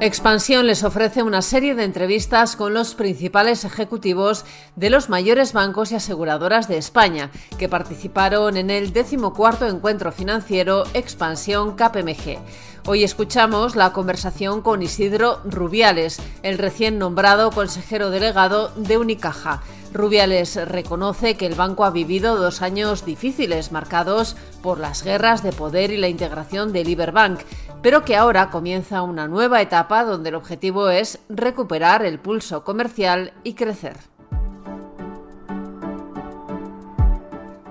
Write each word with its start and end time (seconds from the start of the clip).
Expansión 0.00 0.66
les 0.66 0.82
ofrece 0.82 1.22
una 1.22 1.40
serie 1.40 1.74
de 1.76 1.84
entrevistas 1.84 2.56
con 2.56 2.74
los 2.74 2.94
principales 2.94 3.64
ejecutivos 3.64 4.44
de 4.74 4.90
los 4.90 5.08
mayores 5.08 5.52
bancos 5.52 5.92
y 5.92 5.94
aseguradoras 5.94 6.68
de 6.68 6.76
España, 6.76 7.30
que 7.58 7.68
participaron 7.68 8.56
en 8.56 8.70
el 8.70 8.92
decimocuarto 8.92 9.66
encuentro 9.66 10.10
financiero 10.10 10.82
Expansión 10.94 11.76
KPMG. 11.76 12.38
Hoy 12.86 13.02
escuchamos 13.02 13.76
la 13.76 13.94
conversación 13.94 14.60
con 14.60 14.82
Isidro 14.82 15.40
Rubiales, 15.46 16.20
el 16.42 16.58
recién 16.58 16.98
nombrado 16.98 17.50
consejero 17.50 18.10
delegado 18.10 18.68
de 18.76 18.98
Unicaja. 18.98 19.62
Rubiales 19.94 20.56
reconoce 20.68 21.34
que 21.34 21.46
el 21.46 21.54
banco 21.54 21.86
ha 21.86 21.90
vivido 21.90 22.36
dos 22.36 22.60
años 22.60 23.06
difíciles 23.06 23.72
marcados 23.72 24.36
por 24.62 24.78
las 24.78 25.02
guerras 25.02 25.42
de 25.42 25.52
poder 25.52 25.92
y 25.92 25.96
la 25.96 26.08
integración 26.08 26.74
del 26.74 26.90
Iberbank, 26.90 27.40
pero 27.80 28.04
que 28.04 28.16
ahora 28.16 28.50
comienza 28.50 29.00
una 29.00 29.28
nueva 29.28 29.62
etapa 29.62 30.04
donde 30.04 30.28
el 30.28 30.34
objetivo 30.34 30.90
es 30.90 31.20
recuperar 31.30 32.04
el 32.04 32.18
pulso 32.18 32.64
comercial 32.64 33.32
y 33.44 33.54
crecer. 33.54 33.96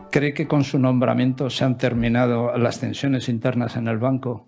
¿Cree 0.09 0.33
que 0.33 0.47
con 0.47 0.63
su 0.63 0.79
nombramiento 0.79 1.51
se 1.51 1.65
han 1.65 1.77
terminado 1.77 2.57
las 2.57 2.79
tensiones 2.79 3.29
internas 3.29 3.75
en 3.75 3.87
el 3.87 3.99
banco 3.99 4.47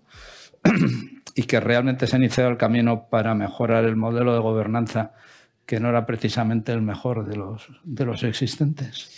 y 1.34 1.42
que 1.44 1.60
realmente 1.60 2.06
se 2.06 2.16
ha 2.16 2.18
iniciado 2.18 2.50
el 2.50 2.56
camino 2.56 3.08
para 3.08 3.34
mejorar 3.34 3.84
el 3.84 3.96
modelo 3.96 4.32
de 4.34 4.40
gobernanza 4.40 5.12
que 5.66 5.80
no 5.80 5.88
era 5.88 6.06
precisamente 6.06 6.72
el 6.72 6.80
mejor 6.80 7.26
de 7.28 7.36
los, 7.36 7.68
de 7.84 8.04
los 8.04 8.22
existentes. 8.22 9.10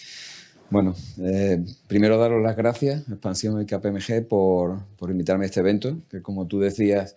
Bueno, 0.71 0.95
eh, 1.23 1.65
primero 1.87 2.19
daros 2.19 2.43
las 2.43 2.57
gracias, 2.57 3.09
Expansión 3.09 3.61
y 3.63 3.67
KPMG, 3.67 4.27
por, 4.29 4.81
por, 4.97 5.11
invitarme 5.11 5.45
a 5.45 5.47
este 5.47 5.61
evento, 5.61 5.99
que 6.11 6.21
como 6.21 6.47
tú 6.47 6.59
decías, 6.61 7.17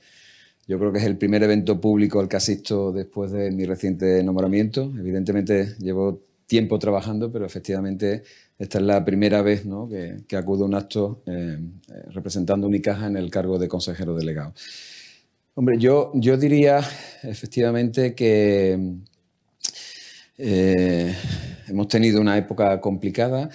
yo 0.67 0.79
creo 0.79 0.91
que 0.91 0.99
es 0.99 1.05
el 1.05 1.17
primer 1.17 1.43
evento 1.43 1.81
público 1.81 2.19
al 2.19 2.29
que 2.29 2.37
asisto 2.37 2.91
después 2.93 3.31
de 3.31 3.51
mi 3.51 3.65
reciente 3.65 4.23
nombramiento. 4.23 4.83
Evidentemente 4.97 5.75
llevo 5.79 6.21
tiempo 6.51 6.77
trabajando, 6.79 7.31
pero 7.31 7.45
efectivamente 7.45 8.23
esta 8.59 8.79
es 8.79 8.83
la 8.83 9.05
primera 9.05 9.41
vez 9.41 9.65
¿no? 9.65 9.87
que, 9.87 10.17
que, 10.27 10.35
acudo 10.35 10.65
a 10.65 10.67
un 10.67 10.75
acto 10.75 11.23
eh, 11.25 11.57
eh, 11.87 11.93
representando 12.09 12.67
Unicaja 12.67 13.07
en 13.07 13.15
el 13.15 13.31
cargo 13.31 13.57
de 13.57 13.69
consejero 13.69 14.13
delegado. 14.17 14.53
Hombre, 15.55 15.77
yo, 15.79 16.11
yo 16.13 16.35
diría 16.35 16.81
efectivamente 17.23 18.13
que 18.13 18.97
eh, 20.37 21.15
hemos 21.69 21.87
tenido 21.87 22.19
una 22.19 22.37
época 22.37 22.81
complicada. 22.81 23.49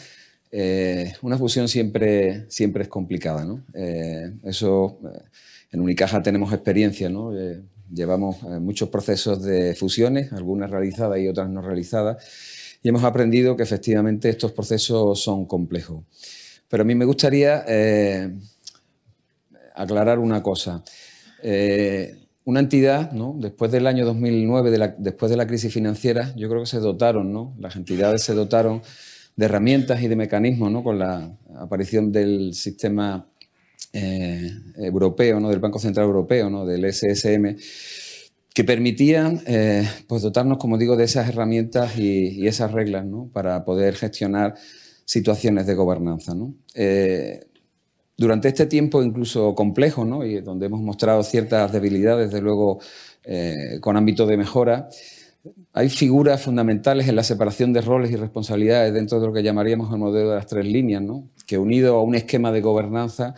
Eh, 0.50 1.12
una 1.20 1.36
fusión 1.36 1.69
siempre, 1.69 2.47
siempre 2.48 2.84
es 2.84 2.88
complicada. 2.88 3.44
¿no? 3.44 3.62
Eh, 3.75 4.33
eso, 4.44 5.00
en 5.70 5.81
Unicaja 5.83 6.22
tenemos 6.22 6.50
experiencia. 6.50 7.10
¿no? 7.10 7.33
llevamos 7.92 8.42
muchos 8.42 8.88
procesos 8.88 9.42
de 9.42 9.75
fusiones, 9.75 10.33
algunas 10.33 10.70
realizadas 10.70 11.19
y 11.20 11.28
otras 11.28 11.48
no 11.50 11.60
realizadas, 11.62 12.16
y 12.86 12.88
hemos 12.88 13.02
aprendido 13.02 13.56
que 13.56 13.64
efectivamente 13.64 14.28
estos 14.28 14.52
procesos 14.52 15.20
son 15.20 15.44
complejos. 15.46 16.04
Pero 16.68 16.82
a 16.82 16.86
mí 16.86 16.94
me 16.94 17.04
gustaría 17.04 17.64
aclarar 19.74 20.20
una 20.20 20.40
cosa 20.40 20.84
una 22.46 22.60
entidad, 22.60 23.10
¿no? 23.10 23.34
después 23.36 23.72
del 23.72 23.88
año 23.88 24.06
2009, 24.06 24.94
después 24.98 25.30
de 25.30 25.36
la 25.36 25.48
crisis 25.48 25.72
financiera, 25.72 26.32
yo 26.36 26.48
creo 26.48 26.60
que 26.60 26.68
se 26.68 26.78
dotaron, 26.78 27.32
¿no? 27.32 27.56
las 27.58 27.74
entidades 27.74 28.22
se 28.22 28.34
dotaron 28.34 28.82
de 29.34 29.44
herramientas 29.44 30.00
y 30.00 30.06
de 30.06 30.14
mecanismos 30.14 30.70
¿no? 30.70 30.84
con 30.84 30.96
la 30.96 31.36
aparición 31.56 32.12
del 32.12 32.54
sistema 32.54 33.26
eh, 33.92 34.48
europeo, 34.76 35.40
¿no? 35.40 35.50
del 35.50 35.58
Banco 35.58 35.80
Central 35.80 36.06
Europeo, 36.06 36.48
¿no? 36.48 36.64
del 36.64 36.84
SSM, 36.84 37.56
que 38.56 38.64
permitían 38.64 39.42
eh, 39.46 39.86
pues 40.08 40.22
dotarnos, 40.22 40.56
como 40.56 40.78
digo, 40.78 40.96
de 40.96 41.04
esas 41.04 41.28
herramientas 41.28 41.98
y, 41.98 42.47
esas 42.47 42.72
reglas 42.72 43.04
¿no? 43.04 43.28
para 43.31 43.66
poder 43.66 43.94
gestionar 43.97 44.54
situaciones 45.04 45.66
de 45.66 45.75
gobernanza. 45.75 46.32
Eh, 46.75 47.48
durante 48.16 48.48
este 48.48 48.64
tiempo 48.64 49.03
incluso 49.03 49.54
complejo, 49.54 50.06
¿no? 50.06 50.25
y 50.25 50.41
donde 50.41 50.66
hemos 50.66 50.81
mostrado 50.81 51.22
ciertas 51.22 51.70
debilidades, 51.70 52.31
desde 52.31 52.41
luego, 52.41 52.81
eh, 53.25 53.78
con 53.82 53.98
ámbito 53.98 54.25
de 54.25 54.38
mejora, 54.38 54.88
hay 55.75 55.91
figuras 55.91 56.41
fundamentales 56.41 57.08
en 57.08 57.16
la 57.16 57.25
separación 57.25 57.75
de 57.75 57.82
roles 57.82 58.10
y 58.10 58.16
responsabilidades 58.16 58.94
dentro 58.94 59.20
de 59.20 59.26
lo 59.26 59.34
que 59.34 59.42
llamaríamos 59.42 59.92
el 59.92 59.98
modelo 59.98 60.31
de 60.31 60.36
las 60.36 60.47
tres 60.47 60.64
líneas, 60.64 61.02
¿no? 61.02 61.28
que 61.47 61.58
unido 61.58 61.97
a 61.97 62.02
un 62.02 62.14
esquema 62.14 62.50
de 62.52 62.62
gobernanza, 62.62 63.34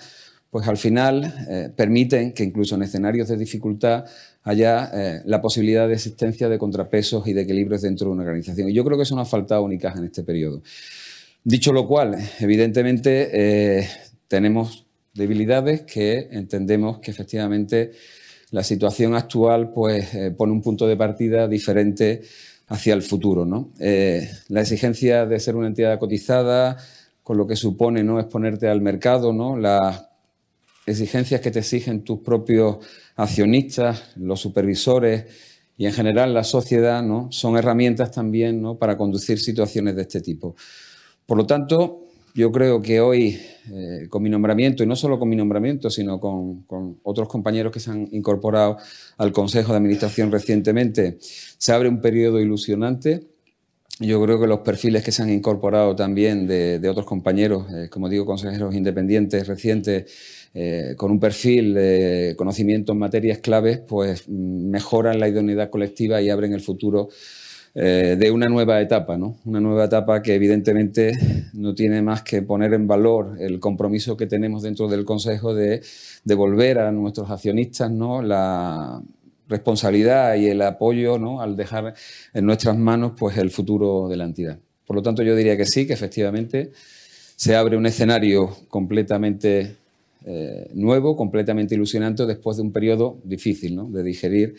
pues 0.50 0.66
al 0.66 0.76
final 0.76 1.46
eh, 1.48 1.70
permiten 1.74 2.32
que 2.32 2.44
incluso 2.44 2.74
en 2.74 2.82
escenarios 2.82 3.28
de 3.28 3.36
dificultad 3.36 4.04
haya 4.42 4.90
eh, 4.94 5.22
la 5.26 5.40
posibilidad 5.40 5.86
de 5.86 5.94
existencia 5.94 6.48
de 6.48 6.58
contrapesos 6.58 7.26
y 7.26 7.32
de 7.32 7.42
equilibrios 7.42 7.82
dentro 7.82 8.06
de 8.06 8.12
una 8.14 8.22
organización. 8.22 8.68
Y 8.68 8.72
yo 8.72 8.84
creo 8.84 8.96
que 8.96 9.02
eso 9.02 9.14
nos 9.14 9.28
ha 9.28 9.30
faltado 9.30 9.62
únicas 9.62 9.96
en 9.96 10.04
este 10.04 10.22
periodo. 10.22 10.62
Dicho 11.44 11.72
lo 11.72 11.86
cual, 11.86 12.16
evidentemente 12.40 13.86
tenemos 14.26 14.86
debilidades 15.14 15.82
que 15.82 16.28
entendemos 16.30 16.98
que 17.00 17.10
efectivamente 17.10 17.92
la 18.50 18.62
situación 18.62 19.14
actual 19.14 19.72
pues, 19.72 20.14
eh, 20.14 20.30
pone 20.30 20.52
un 20.52 20.62
punto 20.62 20.86
de 20.86 20.96
partida 20.96 21.48
diferente 21.48 22.22
hacia 22.68 22.94
el 22.94 23.02
futuro. 23.02 23.44
¿no? 23.44 23.72
Eh, 23.78 24.30
la 24.48 24.62
exigencia 24.62 25.26
de 25.26 25.40
ser 25.40 25.56
una 25.56 25.66
entidad 25.66 25.98
cotizada, 25.98 26.78
con 27.22 27.36
lo 27.36 27.46
que 27.46 27.56
supone 27.56 28.02
no 28.02 28.18
exponerte 28.18 28.68
al 28.68 28.80
mercado, 28.80 29.34
¿no? 29.34 29.58
las 29.58 30.07
exigencias 30.88 31.40
que 31.40 31.50
te 31.50 31.60
exigen 31.60 32.04
tus 32.04 32.20
propios 32.20 32.78
accionistas, 33.16 34.16
los 34.16 34.40
supervisores 34.40 35.26
y 35.76 35.86
en 35.86 35.92
general 35.92 36.34
la 36.34 36.44
sociedad, 36.44 37.02
¿no? 37.02 37.28
son 37.30 37.56
herramientas 37.56 38.10
también 38.10 38.60
¿no? 38.60 38.78
para 38.78 38.96
conducir 38.96 39.38
situaciones 39.38 39.94
de 39.94 40.02
este 40.02 40.20
tipo. 40.20 40.56
Por 41.26 41.38
lo 41.38 41.46
tanto, 41.46 42.08
yo 42.34 42.52
creo 42.52 42.80
que 42.80 43.00
hoy, 43.00 43.40
eh, 43.72 44.06
con 44.08 44.22
mi 44.22 44.30
nombramiento, 44.30 44.82
y 44.82 44.86
no 44.86 44.94
solo 44.96 45.18
con 45.18 45.28
mi 45.28 45.36
nombramiento, 45.36 45.90
sino 45.90 46.20
con, 46.20 46.64
otros 47.02 47.28
compañeros 47.28 47.72
que 47.72 47.80
se 47.80 47.90
han 47.90 48.08
incorporado 48.12 48.76
al 49.16 49.32
Consejo 49.32 49.72
de 49.72 49.78
Administración 49.78 50.30
recientemente, 50.30 51.18
se 51.20 51.72
abre 51.72 51.88
un 51.88 52.00
periodo 52.00 52.38
ilusionante. 52.40 53.26
Yo 53.98 54.22
creo 54.22 54.40
que 54.40 54.46
los 54.46 54.60
perfiles 54.60 55.02
que 55.02 55.10
se 55.10 55.22
han 55.22 55.30
incorporado 55.30 55.96
también 55.96 56.46
de, 56.46 56.88
otros 56.88 57.06
compañeros, 57.06 57.66
eh, 57.72 57.88
como 57.90 58.08
digo, 58.08 58.24
consejeros 58.24 58.74
independientes 58.74 59.46
recientes, 59.48 60.37
eh, 60.54 60.94
con 60.96 61.10
un 61.10 61.20
perfil 61.20 61.74
de 61.74 62.34
conocimiento 62.36 62.92
en 62.92 62.98
materias 62.98 63.38
claves, 63.38 63.78
pues 63.78 64.28
mm, 64.28 64.70
mejoran 64.70 65.20
la 65.20 65.28
idoneidad 65.28 65.70
colectiva 65.70 66.20
y 66.22 66.30
abren 66.30 66.52
el 66.52 66.60
futuro 66.60 67.08
eh, 67.74 68.16
de 68.18 68.30
una 68.30 68.48
nueva 68.48 68.80
etapa, 68.80 69.16
¿no? 69.16 69.36
Una 69.44 69.60
nueva 69.60 69.84
etapa 69.84 70.22
que 70.22 70.34
evidentemente 70.34 71.12
no 71.52 71.74
tiene 71.74 72.02
más 72.02 72.22
que 72.22 72.42
poner 72.42 72.74
en 72.74 72.86
valor 72.88 73.36
el 73.38 73.60
compromiso 73.60 74.16
que 74.16 74.26
tenemos 74.26 74.62
dentro 74.62 74.88
del 74.88 75.04
Consejo 75.04 75.54
de 75.54 75.82
devolver 76.24 76.78
a 76.78 76.90
nuestros 76.90 77.30
accionistas. 77.30 77.92
La 78.24 79.00
responsabilidad 79.48 80.34
y 80.34 80.46
el 80.46 80.62
apoyo. 80.62 81.40
Al 81.40 81.56
dejar 81.56 81.94
en 82.34 82.46
nuestras 82.46 82.76
manos, 82.76 83.12
pues, 83.16 83.36
el 83.36 83.50
futuro 83.50 84.08
de 84.08 84.16
la 84.16 84.24
entidad. 84.24 84.58
Por 84.86 84.96
lo 84.96 85.02
tanto, 85.02 85.22
yo 85.22 85.36
diría 85.36 85.56
que 85.56 85.66
sí, 85.66 85.86
que 85.86 85.92
efectivamente 85.92 86.72
se 87.36 87.54
abre 87.54 87.76
un 87.76 87.86
escenario 87.86 88.56
completamente 88.68 89.76
eh, 90.30 90.70
nuevo, 90.74 91.16
completamente 91.16 91.74
ilusionante 91.74 92.26
después 92.26 92.58
de 92.58 92.62
un 92.62 92.70
periodo 92.70 93.18
difícil 93.24 93.80
de 93.90 94.02
digerir 94.02 94.56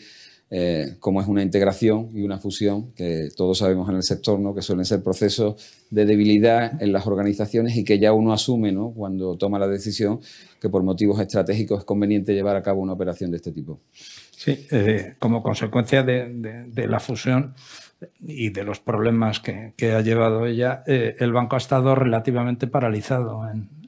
eh, 0.52 0.96
como 0.98 1.20
es 1.20 1.28
una 1.28 1.44
integración 1.44 2.10
y 2.12 2.22
una 2.22 2.38
fusión, 2.38 2.90
que 2.94 3.28
todos 3.36 3.58
sabemos 3.58 3.88
en 3.88 3.94
el 3.94 4.02
sector 4.02 4.40
¿no? 4.40 4.52
que 4.52 4.62
suelen 4.62 4.84
ser 4.84 5.00
procesos 5.00 5.54
de 5.90 6.04
debilidad 6.04 6.82
en 6.82 6.92
las 6.92 7.06
organizaciones 7.06 7.76
y 7.76 7.84
que 7.84 8.00
ya 8.00 8.12
uno 8.12 8.32
asume 8.32 8.72
¿no? 8.72 8.90
cuando 8.90 9.36
toma 9.36 9.60
la 9.60 9.68
decisión 9.68 10.18
que 10.60 10.68
por 10.68 10.82
motivos 10.82 11.20
estratégicos 11.20 11.78
es 11.78 11.84
conveniente 11.84 12.34
llevar 12.34 12.56
a 12.56 12.64
cabo 12.64 12.80
una 12.80 12.94
operación 12.94 13.30
de 13.30 13.36
este 13.36 13.52
tipo. 13.52 13.78
Sí, 13.92 14.66
eh, 14.72 15.14
como 15.20 15.40
consecuencia 15.40 16.02
de, 16.02 16.66
la 16.88 16.98
fusión 16.98 17.54
y 18.18 18.50
de 18.50 18.64
los 18.64 18.80
problemas 18.80 19.38
que, 19.38 19.92
ha 19.92 20.00
llevado 20.00 20.46
ella, 20.46 20.82
eh, 20.88 21.14
el 21.20 21.32
banco 21.32 21.54
ha 21.54 21.58
estado 21.58 21.94
relativamente 21.94 22.66
paralizado 22.66 23.42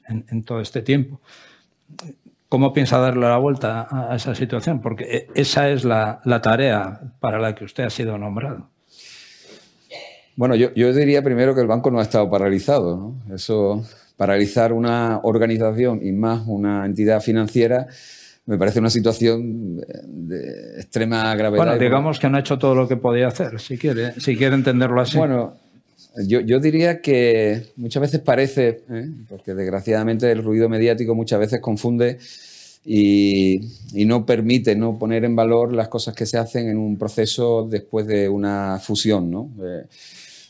en 0.07 0.43
todo 0.43 0.61
este 0.61 0.81
tiempo. 0.81 1.19
¿Cómo 2.53 2.71
piensa 2.71 2.99
darle 2.99 3.27
la 3.27 3.37
vuelta 3.37 3.87
a 3.89 4.15
esa 4.15 4.35
situación? 4.35 4.79
Porque 4.79 5.05
e, 5.05 5.27
esa 5.33 5.69
es 5.69 5.83
la, 5.83 6.21
tarea 6.43 7.01
para 7.19 7.39
la 7.39 7.55
que 7.55 7.65
usted 7.65 7.83
ha 7.83 7.89
sido 7.89 8.15
nombrado. 8.19 8.69
Bueno, 10.35 10.53
yo, 10.53 10.69
diría 10.93 11.23
primero 11.23 11.55
que 11.55 11.61
el 11.61 11.67
banco 11.67 11.89
no 11.89 11.97
ha 11.97 12.03
estado 12.03 12.29
paralizado. 12.29 13.15
Eso, 13.33 13.83
paralizar 14.17 14.71
una 14.71 15.19
organización 15.23 15.99
y 16.03 16.11
más 16.11 16.43
una 16.45 16.85
entidad 16.85 17.21
financiera, 17.21 17.87
me 18.45 18.59
parece 18.59 18.79
una 18.79 18.91
situación 18.91 19.77
de 20.03 20.75
extrema 20.77 21.33
gravedad. 21.35 21.65
Bueno, 21.65 21.79
digamos 21.79 22.19
que 22.19 22.29
no 22.29 22.37
ha 22.37 22.41
hecho 22.41 22.59
todo 22.59 22.75
lo 22.75 22.87
que 22.87 22.97
podía 22.97 23.29
hacer, 23.29 23.59
si 23.59 23.79
quiere, 23.79 24.11
si 24.19 24.37
quiere 24.37 24.53
entenderlo 24.53 25.01
así. 25.01 25.17
Bueno, 25.17 25.55
yo, 26.27 26.59
diría 26.59 27.01
que 27.01 27.71
muchas 27.75 28.01
veces 28.01 28.19
parece, 28.21 28.83
¿eh? 28.89 29.09
porque 29.27 29.53
desgraciadamente 29.53 30.31
el 30.31 30.43
ruido 30.43 30.69
mediático 30.69 31.15
muchas 31.15 31.39
veces 31.39 31.59
confunde 31.59 32.19
y, 32.85 33.61
no 34.05 34.25
permite 34.25 34.75
¿no? 34.75 34.99
poner 34.99 35.25
en 35.25 35.35
valor 35.35 35.73
las 35.73 35.87
cosas 35.87 36.15
que 36.15 36.25
se 36.25 36.37
hacen 36.37 36.69
en 36.69 36.77
un 36.77 36.97
proceso 36.97 37.67
después 37.69 38.05
de 38.05 38.29
una 38.29 38.79
fusión. 38.79 39.31
¿no? 39.31 39.49
Eh, 39.63 39.85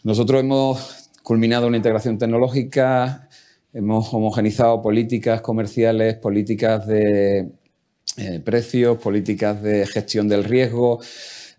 nosotros 0.04 0.42
hemos 0.42 1.10
culminado 1.22 1.68
una 1.68 1.78
integración 1.78 2.18
tecnológica, 2.18 3.30
hemos 3.74 4.14
homogenizado 4.14 4.82
políticas 4.82 5.42
comerciales, 5.42 6.16
políticas 6.16 6.86
de 6.86 7.52
eh, 8.18 8.40
precios, 8.44 8.98
políticas 8.98 9.64
de 9.64 9.86
gestión 9.88 10.28
del 10.28 10.44
riesgo. 10.44 11.00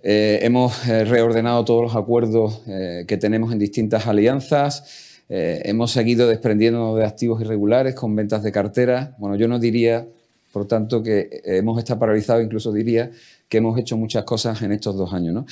Eh, 0.06 0.38
hemos 0.42 0.86
reordenado 0.86 1.64
todos 1.64 1.82
los 1.82 1.96
acuerdos 1.96 2.60
que 3.08 3.16
tenemos 3.16 3.52
en 3.52 3.58
distintas 3.58 4.06
alianzas. 4.06 5.22
hemos 5.28 5.90
seguido 5.90 6.28
desprendiendo 6.28 6.94
de 6.94 7.06
activos 7.06 7.40
irregulares 7.40 7.94
con 7.94 8.14
ventas 8.14 8.42
de 8.42 8.52
cartera. 8.52 9.16
Bueno, 9.18 9.34
yo 9.36 9.48
no 9.48 9.58
diría 9.58 10.06
por 10.54 10.68
tanto, 10.68 11.02
que 11.02 11.42
hemos 11.46 11.76
estado 11.80 11.98
paralizados, 11.98 12.44
incluso 12.44 12.72
diría 12.72 13.10
que 13.48 13.58
hemos 13.58 13.76
hecho 13.76 13.96
muchas 13.96 14.22
cosas 14.22 14.62
en 14.62 14.70
estos 14.70 14.96
dos 14.96 15.12
años. 15.12 15.34
¿no? 15.34 15.46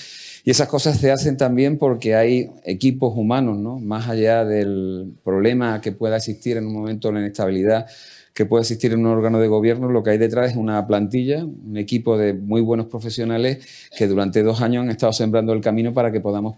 Y 0.44 0.52
esas 0.52 0.68
cosas 0.68 0.96
se 0.96 1.10
hacen 1.10 1.36
también 1.36 1.76
porque 1.76 2.14
hay 2.14 2.50
equipos 2.64 3.12
humanos, 3.16 3.58
¿no? 3.58 3.80
más 3.80 4.08
allá 4.08 4.44
del 4.44 5.12
problema 5.24 5.80
que 5.80 5.90
pueda 5.90 6.18
existir 6.18 6.56
en 6.56 6.68
un 6.68 6.72
momento 6.72 7.08
de 7.08 7.14
la 7.14 7.20
inestabilidad 7.20 7.86
que 8.34 8.46
puede 8.46 8.62
existir 8.62 8.92
en 8.92 9.00
un 9.00 9.06
órgano 9.06 9.38
de 9.38 9.48
gobierno, 9.48 9.88
lo 9.88 10.02
que 10.02 10.10
hay 10.10 10.18
detrás 10.18 10.52
es 10.52 10.56
una 10.56 10.86
plantilla, 10.86 11.44
un 11.44 11.76
equipo 11.76 12.16
de 12.16 12.32
muy 12.32 12.62
buenos 12.62 12.86
profesionales 12.86 13.66
que 13.96 14.06
durante 14.06 14.42
dos 14.42 14.62
años 14.62 14.82
han 14.82 14.90
estado 14.90 15.12
sembrando 15.12 15.52
el 15.52 15.60
camino 15.60 15.92
para 15.92 16.10
que 16.10 16.20
podamos 16.20 16.56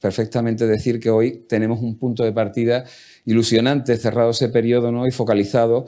perfectamente 0.00 0.66
decir 0.66 0.98
que 0.98 1.10
hoy 1.10 1.44
tenemos 1.48 1.80
un 1.80 1.96
punto 1.96 2.24
de 2.24 2.32
partida 2.32 2.84
ilusionante, 3.24 3.96
cerrado 3.96 4.30
ese 4.30 4.48
periodo 4.48 4.90
¿no? 4.90 5.06
y 5.06 5.12
focalizado 5.12 5.86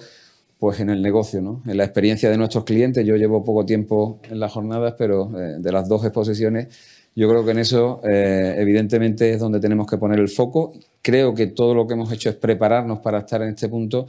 pues 0.58 0.78
en 0.78 0.88
el 0.88 1.02
negocio, 1.02 1.42
¿no? 1.42 1.62
en 1.66 1.76
la 1.76 1.84
experiencia 1.84 2.30
de 2.30 2.38
nuestros 2.38 2.64
clientes. 2.64 3.04
Yo 3.04 3.16
llevo 3.16 3.44
poco 3.44 3.66
tiempo 3.66 4.20
en 4.30 4.38
las 4.38 4.52
jornadas, 4.52 4.94
pero 4.96 5.32
eh, 5.38 5.56
de 5.58 5.72
las 5.72 5.88
dos 5.88 6.04
exposiciones, 6.04 6.68
yo 7.16 7.28
creo 7.28 7.44
que 7.44 7.50
en 7.50 7.58
eso 7.58 8.00
eh, 8.04 8.54
evidentemente 8.58 9.32
es 9.32 9.40
donde 9.40 9.58
tenemos 9.60 9.86
que 9.88 9.98
poner 9.98 10.20
el 10.20 10.28
foco. 10.28 10.72
Creo 11.02 11.34
que 11.34 11.48
todo 11.48 11.74
lo 11.74 11.86
que 11.86 11.94
hemos 11.94 12.10
hecho 12.12 12.30
es 12.30 12.36
prepararnos 12.36 13.00
para 13.00 13.18
estar 13.18 13.42
en 13.42 13.50
este 13.50 13.68
punto 13.68 14.06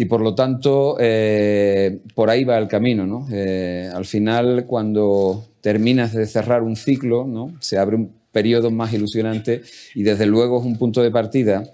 y 0.00 0.04
por 0.04 0.20
lo 0.20 0.32
tanto 0.32 0.96
eh, 1.00 2.02
por 2.14 2.30
ahí 2.30 2.44
va 2.44 2.56
el 2.56 2.68
camino. 2.68 3.04
¿no? 3.04 3.26
al 3.92 4.04
final, 4.04 4.64
cuando 4.64 5.44
terminas 5.60 6.14
de 6.14 6.24
cerrar 6.26 6.62
un 6.62 6.76
ciclo, 6.76 7.26
¿no? 7.26 7.56
se 7.58 7.78
abre 7.78 7.96
un 7.96 8.12
periodo 8.30 8.70
más 8.70 8.92
ilusionante 8.92 9.62
y 9.96 10.04
desde 10.04 10.26
luego 10.26 10.60
es 10.60 10.66
un 10.66 10.78
punto 10.78 11.02
de 11.02 11.10
partida 11.10 11.64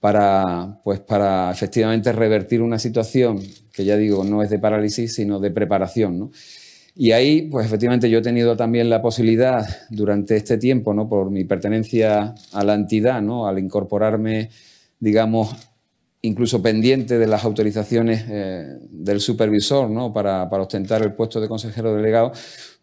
para, 0.00 0.82
pues 0.84 1.00
para 1.00 1.50
efectivamente 1.50 2.12
revertir 2.12 2.60
una 2.60 2.78
situación 2.78 3.40
que 3.72 3.86
ya 3.86 3.96
digo 3.96 4.22
no 4.22 4.42
es 4.42 4.50
de 4.50 4.58
parálisis, 4.58 5.14
sino 5.14 5.40
de 5.40 5.50
preparación. 5.50 6.30
Y 6.94 7.12
ahí, 7.12 7.48
pues 7.50 7.64
efectivamente 7.64 8.10
yo 8.10 8.18
he 8.18 8.22
tenido 8.22 8.54
también 8.58 8.90
la 8.90 9.00
posibilidad 9.00 9.66
durante 9.88 10.36
este 10.36 10.58
tiempo, 10.58 10.92
¿no? 10.92 11.08
por 11.08 11.30
mi 11.30 11.44
pertenencia 11.44 12.34
a 12.52 12.64
la 12.64 12.74
entidad, 12.74 13.22
¿no? 13.22 13.46
al 13.46 13.58
incorporarme, 13.58 14.50
digamos, 15.00 15.56
incluso 16.26 16.60
pendiente 16.60 17.18
de 17.18 17.26
las 17.26 17.44
autorizaciones 17.44 18.24
eh, 18.28 18.78
del 18.90 19.20
supervisor 19.20 19.88
¿no? 19.88 20.12
para, 20.12 20.44
ostentar 20.44 21.02
el 21.02 21.12
puesto 21.14 21.40
de 21.40 21.48
consejero 21.48 21.94
delegado, 21.94 22.32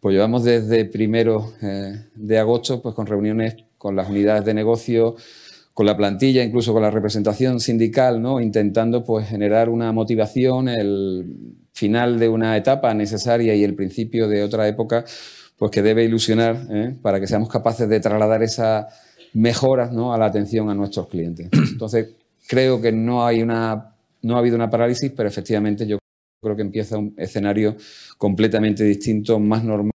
pues 0.00 0.14
llevamos 0.14 0.44
desde 0.44 0.84
primero 0.86 1.52
eh, 1.62 2.06
de 2.14 2.38
agosto 2.38 2.80
pues, 2.82 2.94
con 2.94 3.06
reuniones 3.06 3.56
con 3.78 3.96
las 3.96 4.08
unidades 4.08 4.46
de 4.46 4.54
negocio, 4.54 5.14
con 5.74 5.84
la 5.84 5.96
plantilla, 5.96 6.42
incluso 6.42 6.72
con 6.72 6.80
la 6.80 6.90
representación 6.90 7.60
sindical, 7.60 8.22
¿no? 8.22 8.40
intentando 8.40 9.04
pues, 9.04 9.28
generar 9.28 9.68
una 9.68 9.92
motivación, 9.92 10.68
el 10.68 11.26
final 11.72 12.18
de 12.18 12.28
una 12.28 12.56
etapa 12.56 12.94
necesaria 12.94 13.54
y 13.54 13.62
el 13.62 13.74
principio 13.74 14.26
de 14.26 14.42
otra 14.42 14.66
época, 14.68 15.04
pues 15.58 15.70
que 15.70 15.82
debe 15.82 16.04
ilusionar 16.04 16.66
¿eh? 16.70 16.96
para 17.02 17.20
que 17.20 17.26
seamos 17.26 17.48
capaces 17.50 17.88
de 17.88 18.00
trasladar 18.00 18.42
esas 18.42 18.86
mejoras 19.34 19.92
¿no? 19.92 20.14
a 20.14 20.18
la 20.18 20.26
atención 20.26 20.70
a 20.70 20.74
nuestros 20.74 21.08
clientes. 21.08 21.50
Entonces, 21.52 22.08
creo 22.46 22.80
que 22.80 22.92
no, 22.92 23.26
hay 23.26 23.42
una, 23.42 23.94
no 24.22 24.36
ha 24.36 24.38
habido 24.38 24.56
una 24.56 24.70
parálisis, 24.70 25.12
pero 25.16 25.28
efectivamente 25.28 25.86
yo 25.86 25.98
creo 26.42 26.56
que 26.56 26.62
empieza 26.62 26.98
un 26.98 27.14
escenario 27.16 27.76
completamente 28.18 28.84
distinto, 28.84 29.38
más 29.38 29.64
normal 29.64 29.94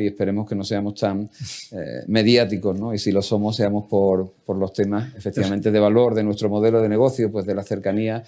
y 0.00 0.06
esperemos 0.06 0.48
que 0.48 0.54
no 0.54 0.64
seamos 0.64 0.94
tan 0.94 1.28
eh, 1.72 2.04
mediáticos, 2.06 2.78
¿no? 2.78 2.94
y 2.94 2.98
si 2.98 3.12
lo 3.12 3.20
somos, 3.20 3.56
seamos 3.56 3.86
por, 3.88 4.32
por, 4.44 4.56
los 4.56 4.72
temas 4.72 5.14
efectivamente 5.14 5.70
de 5.70 5.78
valor 5.78 6.14
de 6.14 6.22
nuestro 6.22 6.48
modelo 6.48 6.80
de 6.80 6.88
negocio, 6.88 7.30
pues 7.30 7.44
de 7.44 7.54
la 7.54 7.62
cercanía 7.62 8.24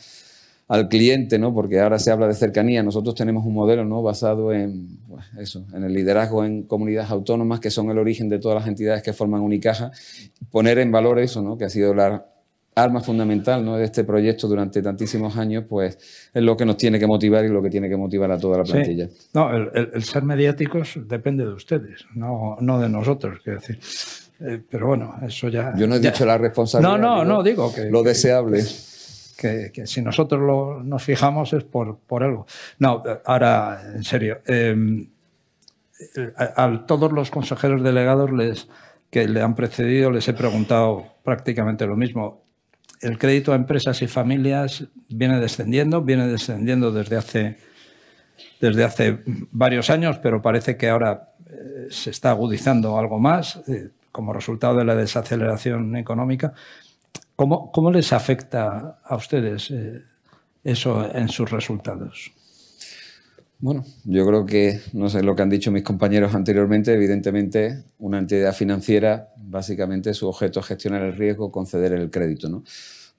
al 0.69 0.89
cliente, 0.89 1.39
¿no? 1.39 1.55
porque 1.55 1.81
ahora 1.81 1.99
se 1.99 2.11
habla 2.11 2.29
de 2.29 2.35
cercanía, 2.35 2.83
nosotros 2.83 3.15
tenemos 3.15 3.47
un 3.47 3.55
modelo 3.55 3.85
¿no? 3.85 4.03
basado 4.03 4.53
en, 4.53 4.99
pues, 5.09 5.25
eso, 5.39 5.65
en 5.75 5.85
el 5.85 5.95
liderazgo 5.95 6.45
en 6.45 6.65
comunidades 6.65 7.11
autónomas, 7.11 7.61
que 7.61 7.71
son 7.71 7.91
el 7.91 7.99
origen 7.99 8.29
de 8.29 8.39
todas 8.39 8.61
las 8.61 8.69
entidades 8.69 9.03
que 9.03 9.15
forman 9.15 9.41
Unicaja, 9.41 9.91
poner 10.51 10.79
en 10.79 10.93
valor 10.93 11.19
eso, 11.19 11.41
¿no? 11.41 11.57
que 11.57 11.65
ha 11.65 11.71
sido 11.71 11.95
la 11.95 12.27
arma 12.75 13.01
fundamental 13.01 13.65
¿no? 13.65 13.77
de 13.77 13.85
este 13.85 14.05
proyecto 14.05 14.49
durante 14.49 14.83
tantísimos 14.83 15.37
años, 15.37 15.65
pues 15.69 15.99
es 16.33 16.43
lo 16.43 16.57
que 16.57 16.65
nos 16.65 16.77
tiene 16.77 16.99
que 16.99 17.07
motivar 17.07 17.45
y 17.45 17.49
lo 17.49 17.63
que 17.63 17.71
tiene 17.71 17.89
que 17.89 17.97
motivar 17.97 18.31
a 18.31 18.39
toda 18.39 18.59
la 18.59 18.65
plantilla. 18.65 19.09
No, 19.35 19.55
el, 19.55 20.03
ser 20.03 20.23
mediáticos 20.23 20.99
depende 21.07 21.45
de 21.45 21.53
ustedes, 21.53 22.07
no, 22.15 22.57
no 22.61 22.81
de 22.81 22.89
nosotros, 22.89 23.41
quiero 23.43 23.61
decir. 23.61 23.79
Eh, 24.41 24.61
pero 24.69 24.89
bueno, 24.89 25.15
eso 25.23 25.49
ya. 25.49 25.73
Yo 25.77 25.87
no 25.87 25.97
he 25.97 26.01
dicho 26.01 26.25
la 26.25 26.37
responsabilidad. 26.39 26.99
No, 26.99 27.25
no, 27.25 27.25
no, 27.25 27.43
digo 27.43 27.73
que. 27.73 27.91
Lo 27.91 28.03
deseable. 28.03 28.65
Que, 29.37 29.71
que, 29.73 29.87
si 29.87 30.03
nosotros 30.03 30.41
lo, 30.41 30.83
nos 30.83 31.03
fijamos 31.03 31.53
es 31.53 31.65
por, 31.65 31.99
por 31.99 32.23
algo. 32.23 32.47
No, 32.79 33.03
ahora, 33.25 33.81
en 33.95 34.05
serio. 34.05 34.41
Em, 34.47 35.09
a, 36.37 36.85
todos 36.87 37.13
los 37.13 37.31
consejeros 37.31 37.83
delegados 37.83 38.33
les, 38.33 38.69
que 39.11 39.29
le 39.29 39.41
han 39.41 39.55
precedido 39.55 40.11
les 40.11 40.27
he 40.29 40.33
preguntado 40.33 41.05
prácticamente 41.23 41.87
lo 41.87 41.97
mismo 41.97 42.43
el 43.03 43.19
crédito 43.19 43.53
a 43.53 43.57
empresas 43.57 44.01
y 44.01 44.07
familias 44.07 44.85
viene 45.09 45.41
descendiendo, 45.41 46.03
viene 46.03 46.29
descendiendo 46.29 46.93
desde 46.93 47.17
hace, 47.17 47.59
desde 48.61 48.85
hace 48.85 49.19
varios 49.51 49.91
años, 49.91 50.19
pero 50.19 50.41
parece 50.41 50.77
que 50.77 50.89
ahora 50.89 51.31
eh, 51.51 51.89
se 51.91 52.11
está 52.11 52.31
agudizando 52.31 52.97
algo 52.99 53.19
más 53.19 53.61
eh, 53.69 53.91
como 54.13 54.33
resultado 54.33 54.77
de 54.77 54.85
la 54.85 54.95
desaceleración 54.95 55.97
económica. 55.97 56.55
¿Cómo, 57.35 57.73
cómo 57.73 57.91
les 57.91 58.13
afecta 58.13 59.01
a 59.05 59.17
ustedes 59.17 59.71
eh, 59.73 60.03
eso 60.63 61.11
en 61.13 61.29
sus 61.29 61.51
resultados? 61.51 62.33
Bueno, 63.63 63.85
yo 64.03 64.27
creo 64.27 64.45
que, 64.45 64.81
no 64.93 65.09
sé 65.09 65.23
lo 65.23 65.37
que 65.37 65.43
han 65.43 65.49
dicho 65.49 65.71
mis 65.71 65.85
compañeros 65.85 66.35
anteriormente, 66.35 66.93
evidentemente 66.95 67.85
una 68.01 68.19
entidad 68.19 68.53
financiera, 68.53 69.33
básicamente 69.37 70.15
su 70.15 70.27
objeto 70.27 70.59
es 70.59 70.67
gestionar 70.67 71.03
el 71.03 71.17
riesgo, 71.17 71.53
conceder 71.53 71.93
el 71.93 72.11
crédito. 72.11 72.49
¿no? 72.49 72.65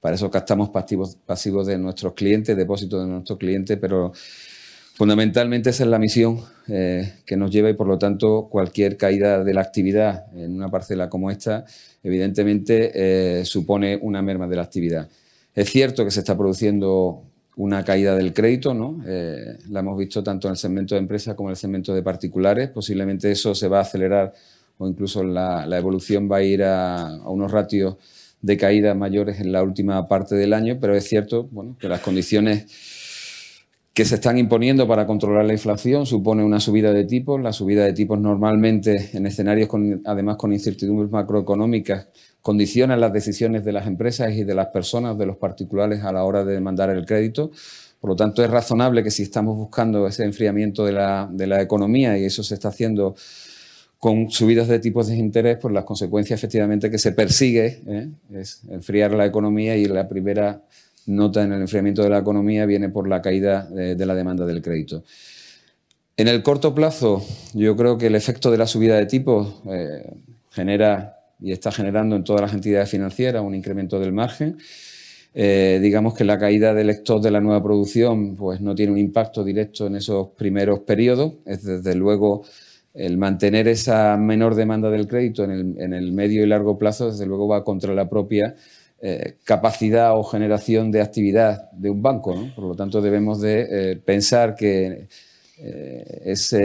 Para 0.01 0.15
eso 0.15 0.29
captamos 0.29 0.70
pasivos, 0.70 1.15
pasivos 1.25 1.65
de 1.65 1.77
nuestros 1.77 2.12
clientes, 2.12 2.58
depósitos 2.58 3.06
de 3.06 3.10
nuestros 3.10 3.39
clientes, 3.39 3.77
pero 3.79 4.12
fundamentalmente 4.96 5.70
esa 5.70 5.86
es 5.86 5.89
la 5.89 5.98
misión 5.98 6.41
eh, 6.67 7.13
que 7.25 7.38
nos 7.38 7.50
lleva 7.50 7.70
y 7.70 7.75
por 7.75 7.88
lo 7.88 7.98
tanto 7.98 8.50
cualquier 8.51 8.98
caída 8.98 9.46
de 9.46 9.53
la 9.53 9.62
actividad 9.62 10.25
en 10.36 10.58
una 10.58 10.67
parcela 10.67 11.08
como 11.08 11.32
esta, 11.32 11.63
evidentemente 12.03 12.91
eh, 13.39 13.46
supone 13.46 13.98
una 14.01 14.22
merma 14.22 14.50
de 14.50 14.58
la 14.58 14.63
actividad. 14.63 15.08
Es 15.56 15.70
cierto 15.70 16.03
que 16.03 16.12
se 16.12 16.20
está 16.20 16.38
produciendo 16.38 17.24
una 17.55 17.83
caída 17.83 18.15
del 18.15 18.33
crédito, 18.33 18.74
¿no? 18.74 19.01
Eh, 19.05 19.57
la 19.69 19.81
hemos 19.81 19.98
visto 19.98 20.24
tanto 20.24 20.48
en 20.48 20.51
el 20.51 20.57
segmento 20.57 20.95
de 20.95 21.00
empresas 21.00 21.36
como 21.36 21.50
en 21.50 21.51
el 21.51 21.57
segmento 21.57 21.93
de 21.93 22.01
particulares. 22.01 22.69
Posiblemente 22.69 23.31
eso 23.31 23.53
se 23.53 23.67
va 23.67 23.79
a 23.79 23.81
acelerar 23.81 24.33
o 24.77 24.88
incluso 24.88 25.24
la, 25.24 25.65
evolución 25.77 26.29
va 26.31 26.38
a 26.38 26.43
ir 26.43 26.63
a, 26.63 27.19
unos 27.25 27.51
ratios 27.51 27.98
de 28.41 28.57
caída 28.57 28.93
mayores 28.95 29.39
en 29.39 29.51
la 29.51 29.63
última 29.63 30.07
parte 30.07 30.36
del 30.36 30.53
año, 30.53 30.77
pero 30.81 30.95
es 30.95 31.07
cierto 31.07 31.48
bueno, 31.51 31.77
que 31.79 31.88
las 31.88 32.01
condiciones 32.01 32.65
que 33.93 34.05
se 34.05 34.15
están 34.15 34.39
imponiendo 34.39 34.88
para 34.88 35.05
controlar 35.05 35.45
la 35.45 35.53
inflación 35.53 36.07
supone 36.07 36.43
una 36.43 36.60
subida 36.60 36.91
de 36.91 37.05
tipos. 37.05 37.39
La 37.39 37.53
subida 37.53 37.86
de 37.86 37.93
tipos 37.93 38.19
normalmente 38.19 39.12
en 39.13 39.27
escenarios 39.27 39.69
con, 39.69 40.01
además 40.05 40.38
con 40.38 40.51
incertidumbres 40.51 41.12
macroeconómicas 41.12 42.07
condicionan 42.43 43.00
las 43.00 43.12
decisiones 43.12 43.65
de 43.65 43.71
las 43.71 43.88
empresas 43.88 44.33
y 44.33 44.43
de 44.43 44.53
las 44.53 44.67
personas, 44.67 45.17
de 45.17 45.25
los 45.25 45.38
particulares 45.38 46.03
a 46.03 46.12
la 46.12 46.25
hora 46.25 46.43
de 46.43 46.53
demandar 46.53 46.89
el 46.89 47.05
crédito. 47.05 47.51
Por 48.01 48.12
lo 48.12 48.15
tanto, 48.17 48.43
es 48.43 48.51
razonable 48.51 49.01
que 49.01 49.12
si 49.12 49.23
estamos 49.23 49.55
buscando 49.55 50.05
ese 50.05 50.25
enfriamiento 50.25 50.85
de 50.85 50.91
la, 50.91 51.29
de 51.31 51.47
la 51.47 51.62
economía 51.62 52.17
y 52.17 52.25
eso 52.25 52.43
se 52.43 52.53
está 52.53 52.67
haciendo 52.67 53.15
con 53.97 54.29
subidas 54.29 54.67
de 54.67 54.79
tipos 54.79 55.07
de 55.07 55.15
interés, 55.15 55.57
pues 55.62 55.73
las 55.73 55.85
consecuencias 55.85 56.38
efectivamente 56.38 56.91
que 56.91 57.00
se 57.00 57.13
persigue 57.13 57.81
¿eh? 57.88 58.09
es 58.33 58.62
enfriar 58.69 59.13
la 59.13 59.25
economía 59.25 59.77
y 59.77 59.85
la 59.85 60.09
primera 60.09 60.62
nota 61.05 61.43
en 61.43 61.53
el 61.53 61.62
enfriamiento 61.62 62.03
de 62.03 62.09
la 62.09 62.17
economía 62.17 62.65
viene 62.65 62.89
por 62.89 63.07
la 63.07 63.21
caída 63.21 63.63
de, 63.63 64.05
la 64.05 64.13
demanda 64.13 64.45
del 64.45 64.62
crédito. 64.62 65.05
En 66.17 66.27
el 66.27 66.43
corto 66.43 66.75
plazo, 66.75 67.25
yo 67.53 67.77
creo 67.77 67.97
que 67.97 68.07
el 68.07 68.15
efecto 68.15 68.51
de 68.51 68.57
la 68.57 68.67
subida 68.67 68.97
de 68.97 69.05
tipos 69.05 69.62
eh, 69.71 70.12
genera 70.51 71.12
y 71.40 71.52
está 71.52 71.72
generando 71.72 72.16
en 72.16 72.24
todas 72.24 72.42
las 72.42 72.54
entidades 72.54 72.90
financieras 72.90 73.44
un 73.44 73.56
incremento 73.56 74.00
del 74.00 74.13
margen. 74.13 74.58
Eh, 75.36 75.80
digamos 75.82 76.13
que 76.13 76.24
la 76.24 76.38
caída 76.38 76.74
del 76.74 76.92
stock 76.92 77.24
de 77.24 77.32
la 77.32 77.42
nueva 77.42 77.63
producción 77.63 78.36
pues, 78.36 78.62
no 78.62 78.75
tiene 78.75 78.92
un 78.92 79.00
impacto 79.00 79.44
directo 79.44 79.88
en 79.88 79.96
esos 79.96 80.30
primeros 80.30 80.82
periodos. 80.82 81.34
Es 81.46 81.63
desde 81.63 81.96
luego 81.96 82.44
el 82.94 83.18
mantener 83.18 83.68
esa 83.68 84.16
menor 84.18 84.54
demanda 84.54 84.92
del 84.92 85.08
crédito 85.08 85.44
en 85.44 85.94
el, 85.94 86.12
medio 86.12 86.44
y 86.44 86.48
largo 86.48 86.78
plazo, 86.78 87.10
desde 87.10 87.25
luego 87.25 87.48
va 87.48 87.63
contra 87.63 87.94
la 87.96 88.08
propia 88.08 88.56
eh, 89.02 89.38
capacidad 89.44 90.18
o 90.18 90.24
generación 90.24 90.92
de 90.92 91.02
actividad 91.02 91.72
de 91.72 91.90
un 91.90 92.04
banco. 92.04 92.36
Por 92.56 92.66
lo 92.66 92.75
tanto, 92.75 93.02
debemos 93.02 93.42
de 93.42 93.68
eh, 93.70 93.96
pensar 93.96 94.54
que 94.54 95.08
es 95.57 96.55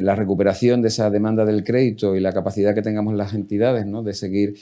la 0.00 0.14
recuperación 0.14 0.80
de 0.80 0.88
esa 0.88 1.10
demanda 1.10 1.44
del 1.44 1.64
crédito 1.64 2.14
y 2.14 2.20
la 2.20 2.32
capacidad 2.32 2.74
que 2.74 2.82
tengamos 2.82 3.14
las 3.14 3.34
entidades 3.34 3.84
¿no? 3.86 4.02
de 4.02 4.14
seguir 4.14 4.54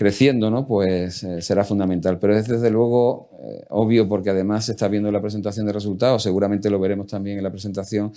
creciendo, 0.00 0.50
¿no? 0.50 0.66
pues 0.66 1.22
eh, 1.24 1.42
será 1.42 1.62
fundamental. 1.62 2.18
Pero 2.18 2.34
es 2.34 2.48
desde 2.48 2.70
luego 2.70 3.28
eh, 3.42 3.66
obvio 3.68 4.08
porque 4.08 4.30
además 4.30 4.64
se 4.64 4.72
está 4.72 4.88
viendo 4.88 5.12
la 5.12 5.20
presentación 5.20 5.66
de 5.66 5.74
resultados, 5.74 6.22
seguramente 6.22 6.70
lo 6.70 6.80
veremos 6.80 7.08
también 7.08 7.36
en 7.36 7.44
la 7.44 7.50
presentación 7.50 8.10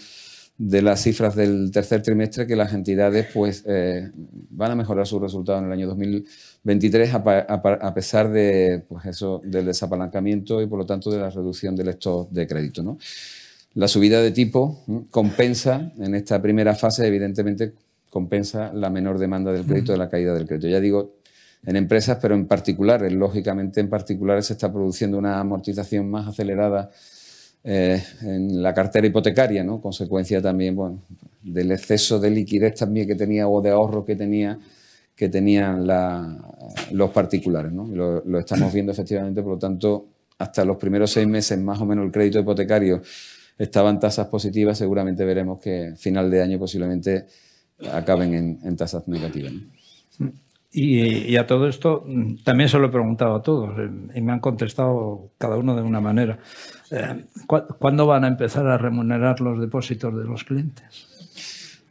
de 0.58 0.82
las 0.82 1.02
cifras 1.02 1.36
del 1.36 1.72
tercer 1.72 2.02
trimestre, 2.02 2.48
que 2.48 2.56
las 2.56 2.74
entidades 2.74 3.28
pues, 3.34 3.66
eh, 3.68 4.12
van 4.52 4.72
a 4.72 4.76
mejorar 4.76 5.06
sus 5.06 5.22
resultados 5.22 5.60
en 5.60 5.68
el 5.68 5.74
año 5.74 5.88
2023 5.88 7.16
a, 7.16 7.94
pesar 7.94 8.32
de, 8.32 8.86
pues 8.88 9.06
eso, 9.06 9.42
del 9.44 9.66
desapalancamiento 9.66 10.62
y 10.62 10.68
por 10.68 10.80
lo 10.80 10.86
tanto 10.86 11.12
de 11.12 11.20
la 11.20 11.32
reducción 11.32 11.76
del 11.76 11.90
stock 11.90 12.30
de 12.30 12.48
crédito. 12.48 12.82
¿no? 12.82 12.98
La 13.76 13.88
subida 13.88 14.22
de 14.22 14.32
tipo 14.32 14.84
compensa 15.10 15.92
en 15.98 16.16
esta 16.16 16.42
primera 16.42 16.76
fase, 16.76 17.08
evidentemente, 17.08 17.74
compensa 18.10 18.72
la 18.74 18.90
menor 18.90 19.18
demanda 19.18 19.52
del 19.52 19.66
crédito 19.66 19.92
de 19.92 19.98
la 19.98 20.10
caída 20.10 20.34
del 20.34 20.46
crédito. 20.46 20.68
Ya 20.68 20.80
digo, 20.80 21.16
en 21.66 21.76
empresas, 21.76 22.20
pero 22.22 22.36
en 22.36 22.46
particulares. 22.46 23.12
Lógicamente, 23.12 23.80
en 23.80 23.90
particulares 23.90 24.46
se 24.48 24.54
está 24.54 24.72
produciendo 24.72 25.18
una 25.18 25.40
amortización 25.40 26.10
más 26.10 26.28
acelerada 26.28 26.92
eh, 27.64 28.04
en 28.22 28.62
la 28.62 28.74
cartera 28.74 29.08
hipotecaria, 29.08 29.64
¿no? 29.64 29.82
consecuencia 29.82 30.42
también 30.42 30.78
del 31.42 31.72
exceso 31.72 32.20
de 32.20 32.30
liquidez 32.30 32.76
también 32.76 33.08
que 33.08 33.16
tenía 33.16 33.48
o 33.48 33.62
de 33.62 33.70
ahorro 33.70 34.06
que 34.06 34.16
tenía 34.16 34.60
que 35.16 35.30
tenían 35.30 35.88
los 36.92 37.12
particulares. 37.12 37.72
¿no? 37.72 37.88
Lo, 37.88 38.40
estamos 38.40 38.74
viendo 38.74 38.92
efectivamente, 38.92 39.42
por 39.42 39.54
lo 39.54 39.60
tanto, 39.60 40.08
hasta 40.40 40.66
los 40.66 40.78
primeros 40.78 41.12
seis 41.12 41.28
meses 41.28 41.58
más 41.60 41.80
o 41.80 41.86
menos 41.86 42.06
el 42.06 42.12
crédito 42.12 42.40
hipotecario 42.40 43.02
estaba 43.58 43.90
en 43.90 44.00
tasas 44.00 44.28
positivas, 44.28 44.78
seguramente 44.78 45.26
veremos 45.26 45.60
que 45.60 45.94
final 45.98 46.30
de 46.30 46.42
año 46.42 46.60
posiblemente 46.60 47.28
acaben 47.92 48.34
en, 48.34 48.60
en 48.64 48.76
tasas 48.76 49.08
negativas. 49.08 49.54
¿no? 50.20 50.32
Y, 50.76 51.38
a 51.38 51.46
todo 51.46 51.68
esto 51.68 52.04
también 52.44 52.68
se 52.68 52.80
lo 52.80 52.88
he 52.88 52.90
preguntado 52.90 53.36
a 53.36 53.44
todos 53.44 53.78
eh, 53.78 53.90
y 54.16 54.22
me 54.22 54.34
han 54.34 54.40
contestado 54.40 55.30
cada 55.38 55.56
uno 55.56 55.76
de 55.76 55.84
una 55.84 56.02
manera. 56.02 56.40
Eh, 56.90 57.26
¿Cuándo 57.46 58.08
van 58.08 58.24
a 58.24 58.28
empezar 58.28 58.66
a 58.66 58.80
remunerar 58.80 59.40
los 59.40 59.60
depósitos 59.60 60.18
de 60.18 60.24
los 60.24 60.44
clientes? 60.44 61.08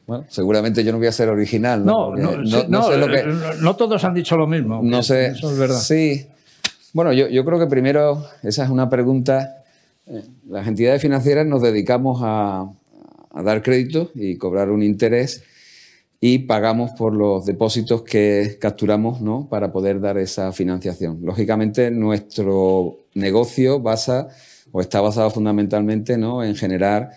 Bueno, 0.04 0.24
seguramente 0.28 0.82
yo 0.82 0.90
no 0.90 0.98
voy 0.98 1.06
a 1.06 1.12
ser 1.12 1.28
original. 1.28 1.84
No, 1.84 2.16
no, 2.16 2.38
no, 2.38 3.76
todos 3.76 4.02
han 4.02 4.14
dicho 4.14 4.36
lo 4.36 4.48
mismo. 4.48 4.80
No 4.82 5.00
sé. 5.04 5.26
Eso 5.26 5.52
es 5.52 5.58
verdad. 5.58 5.78
Sí. 5.78 6.26
Bueno, 6.92 7.12
yo, 7.12 7.28
yo 7.28 7.44
creo 7.44 7.60
que 7.60 7.68
primero 7.68 8.26
esa 8.42 8.64
es 8.64 8.70
una 8.70 8.90
pregunta. 8.90 9.61
Eh, 10.06 10.22
las 10.48 10.66
entidades 10.66 11.00
financieras 11.00 11.46
nos 11.46 11.62
dedicamos 11.62 12.20
a, 12.22 12.70
dar 13.44 13.62
crédito 13.62 14.10
y 14.14 14.36
cobrar 14.36 14.70
un 14.70 14.82
interés 14.82 15.42
y 16.20 16.40
pagamos 16.40 16.90
por 16.90 17.14
los 17.14 17.46
depósitos 17.46 18.02
que 18.02 18.58
capturamos 18.60 19.22
¿no? 19.22 19.48
para 19.48 19.72
poder 19.72 20.00
dar 20.00 20.18
esa 20.18 20.52
financiación. 20.52 21.20
Lógicamente, 21.22 21.90
nuestro 21.90 22.98
negocio 23.14 23.80
basa 23.80 24.28
o 24.70 24.82
está 24.82 25.00
basado 25.00 25.30
fundamentalmente 25.30 26.18
¿no? 26.18 26.44
en 26.44 26.56
generar 26.56 27.10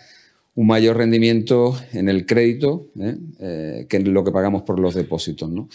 un 0.54 0.66
mayor 0.66 0.96
rendimiento 0.96 1.76
en 1.92 2.08
el 2.08 2.24
crédito 2.24 2.86
¿eh? 2.98 3.16
Eh, 3.38 3.86
que 3.88 3.98
en 3.98 4.14
lo 4.14 4.24
que 4.24 4.32
pagamos 4.32 4.62
por 4.62 4.80
los 4.80 4.94
depósitos. 4.94 5.50
¿no? 5.50 5.68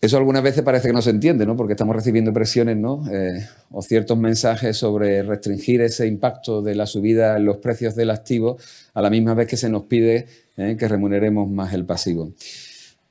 Eso 0.00 0.18
algunas 0.18 0.42
veces 0.42 0.62
parece 0.62 0.88
que 0.88 0.92
no 0.92 1.00
se 1.00 1.10
entiende, 1.10 1.46
¿no? 1.46 1.56
porque 1.56 1.72
estamos 1.72 1.96
recibiendo 1.96 2.32
presiones 2.32 2.76
¿no? 2.76 3.04
Eh, 3.10 3.46
o 3.70 3.80
ciertos 3.80 4.18
mensajes 4.18 4.76
sobre 4.76 5.22
restringir 5.22 5.80
ese 5.80 6.06
impacto 6.06 6.60
de 6.60 6.74
la 6.74 6.86
subida 6.86 7.36
en 7.36 7.46
los 7.46 7.56
precios 7.56 7.94
del 7.94 8.10
activo 8.10 8.58
a 8.92 9.00
la 9.00 9.08
misma 9.08 9.32
vez 9.32 9.46
que 9.48 9.56
se 9.56 9.70
nos 9.70 9.84
pide 9.84 10.26
¿eh? 10.58 10.76
que 10.78 10.88
remuneremos 10.88 11.48
más 11.48 11.72
el 11.72 11.86
pasivo. 11.86 12.32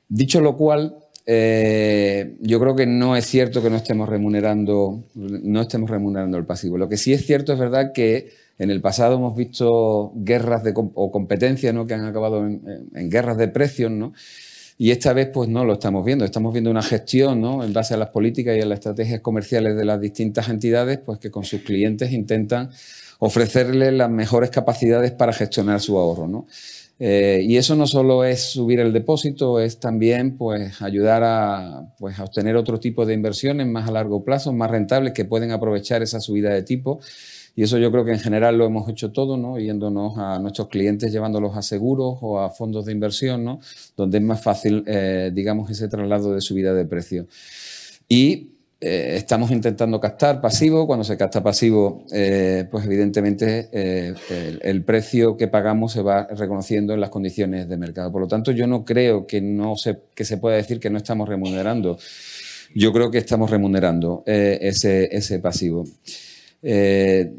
Dicho 0.08 0.40
lo 0.40 0.56
cual, 0.56 0.96
eh, 1.26 2.36
yo 2.40 2.60
creo 2.60 2.76
que 2.76 2.86
no 2.86 3.16
es 3.16 3.26
cierto 3.26 3.62
que 3.62 3.70
no 3.70 3.76
estemos 3.76 4.08
remunerando, 4.08 5.02
no 5.14 5.60
estemos 5.62 5.90
remunerando 5.90 6.38
el 6.38 6.44
pasivo. 6.44 6.78
Lo 6.78 6.88
que 6.88 6.96
sí 6.96 7.12
es 7.12 7.26
cierto 7.26 7.54
es 7.54 7.58
verdad 7.58 7.92
que 7.92 8.30
en 8.58 8.70
el 8.70 8.80
pasado 8.80 9.16
hemos 9.16 9.34
visto 9.34 10.12
guerras 10.14 10.62
de, 10.62 10.72
o 10.76 11.10
competencias 11.10 11.74
¿no? 11.74 11.86
que 11.86 11.94
han 11.94 12.04
acabado 12.04 12.46
en, 12.46 12.62
en 12.94 13.10
guerras 13.10 13.36
de 13.36 13.48
precios, 13.48 13.90
¿no? 13.90 14.12
Y 14.76 14.90
esta 14.90 15.12
vez 15.12 15.28
pues 15.32 15.48
no 15.48 15.64
lo 15.64 15.74
estamos 15.74 16.04
viendo, 16.04 16.24
estamos 16.24 16.52
viendo 16.52 16.70
una 16.70 16.82
gestión 16.82 17.40
¿no? 17.40 17.62
en 17.62 17.72
base 17.72 17.94
a 17.94 17.96
las 17.96 18.08
políticas 18.08 18.56
y 18.56 18.60
a 18.60 18.66
las 18.66 18.78
estrategias 18.80 19.20
comerciales 19.20 19.76
de 19.76 19.84
las 19.84 20.00
distintas 20.00 20.48
entidades 20.48 20.98
pues 20.98 21.20
que 21.20 21.30
con 21.30 21.44
sus 21.44 21.62
clientes 21.62 22.12
intentan 22.12 22.70
ofrecerles 23.20 23.92
las 23.92 24.10
mejores 24.10 24.50
capacidades 24.50 25.12
para 25.12 25.32
gestionar 25.32 25.80
su 25.80 25.96
ahorro. 25.96 26.26
¿no? 26.26 26.46
Eh, 26.98 27.40
y 27.42 27.56
eso 27.56 27.74
no 27.74 27.86
solo 27.86 28.24
es 28.24 28.40
subir 28.52 28.80
el 28.80 28.92
depósito, 28.92 29.58
es 29.60 29.80
también 29.80 30.36
pues, 30.36 30.80
ayudar 30.80 31.22
a, 31.24 31.92
pues, 31.98 32.18
a 32.18 32.24
obtener 32.24 32.56
otro 32.56 32.78
tipo 32.78 33.04
de 33.04 33.14
inversiones 33.14 33.66
más 33.66 33.88
a 33.88 33.92
largo 33.92 34.24
plazo, 34.24 34.52
más 34.52 34.70
rentables, 34.70 35.12
que 35.12 35.24
pueden 35.24 35.50
aprovechar 35.50 36.02
esa 36.02 36.20
subida 36.20 36.50
de 36.50 36.62
tipo 36.62 37.00
y 37.56 37.62
eso 37.62 37.78
yo 37.78 37.90
creo 37.92 38.04
que 38.04 38.12
en 38.12 38.18
general 38.18 38.58
lo 38.58 38.66
hemos 38.66 38.88
hecho 38.88 39.12
todo, 39.12 39.36
¿no? 39.36 39.58
Yéndonos 39.58 40.18
a 40.18 40.38
nuestros 40.40 40.68
clientes, 40.68 41.12
llevándolos 41.12 41.56
a 41.56 41.62
seguros 41.62 42.18
o 42.20 42.40
a 42.40 42.50
fondos 42.50 42.86
de 42.86 42.92
inversión, 42.92 43.44
¿no? 43.44 43.60
Donde 43.96 44.18
es 44.18 44.24
más 44.24 44.42
fácil, 44.42 44.82
eh, 44.86 45.30
digamos, 45.32 45.70
ese 45.70 45.86
traslado 45.88 46.34
de 46.34 46.40
subida 46.40 46.74
de 46.74 46.84
precio. 46.84 47.28
Y 48.08 48.53
eh, 48.86 49.16
estamos 49.16 49.50
intentando 49.50 49.98
captar 49.98 50.40
pasivo. 50.40 50.86
Cuando 50.86 51.04
se 51.04 51.16
capta 51.16 51.42
pasivo, 51.42 52.04
eh, 52.12 52.66
pues 52.70 52.84
evidentemente 52.84 53.68
el, 53.72 54.84
precio 54.84 55.36
que 55.36 55.48
pagamos 55.48 55.92
se 55.92 56.02
va 56.02 56.26
reconociendo 56.26 56.92
en 56.92 57.00
las 57.00 57.10
condiciones 57.10 57.68
de 57.68 57.76
mercado. 57.76 58.12
Por 58.12 58.20
lo 58.20 58.28
tanto, 58.28 58.52
yo 58.52 58.66
no 58.66 58.84
creo 58.84 59.26
que, 59.26 59.40
no 59.40 59.76
se, 59.76 59.98
que 60.14 60.24
se 60.24 60.36
pueda 60.36 60.56
decir 60.56 60.80
que 60.80 60.90
no 60.90 60.98
estamos 60.98 61.28
remunerando. 61.28 61.98
Yo 62.74 62.92
creo 62.92 63.10
que 63.10 63.18
estamos 63.18 63.50
remunerando 63.50 64.22
ese, 64.26 65.08
ese 65.16 65.38
pasivo. 65.38 65.84
Eh, 66.66 67.30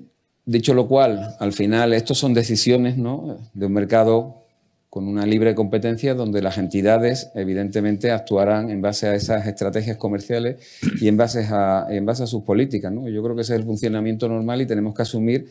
dicho 0.46 0.76
lo 0.76 0.88
cual, 0.88 1.36
al 1.40 1.52
final, 1.52 1.94
estos 1.94 2.20
son 2.20 2.34
decisiones 2.34 2.96
de 2.96 3.66
un 3.66 3.74
mercado 3.74 4.45
con 4.96 5.10
una 5.10 5.26
libre 5.26 5.54
competencia 5.56 6.14
donde 6.14 6.42
las 6.42 6.58
entidades 6.58 7.30
evidentemente 7.36 8.12
actuarán 8.12 8.70
en 8.70 8.82
base 8.82 9.08
a 9.08 9.14
esas 9.14 9.46
estrategias 9.46 9.98
comerciales 9.98 10.56
y 11.02 11.10
en 11.10 11.18
base 11.18 11.46
a, 11.52 11.86
en 11.90 12.06
base 12.06 12.24
a 12.24 12.28
sus 12.28 12.44
políticas. 12.44 12.94
Yo 12.94 13.22
creo 13.22 13.36
que 13.36 13.42
ese 13.42 13.56
es 13.56 13.60
el 13.60 13.66
funcionamiento 13.66 14.30
normal 14.30 14.62
y 14.62 14.66
tenemos 14.66 14.96
que 14.96 15.02
asumir 15.02 15.50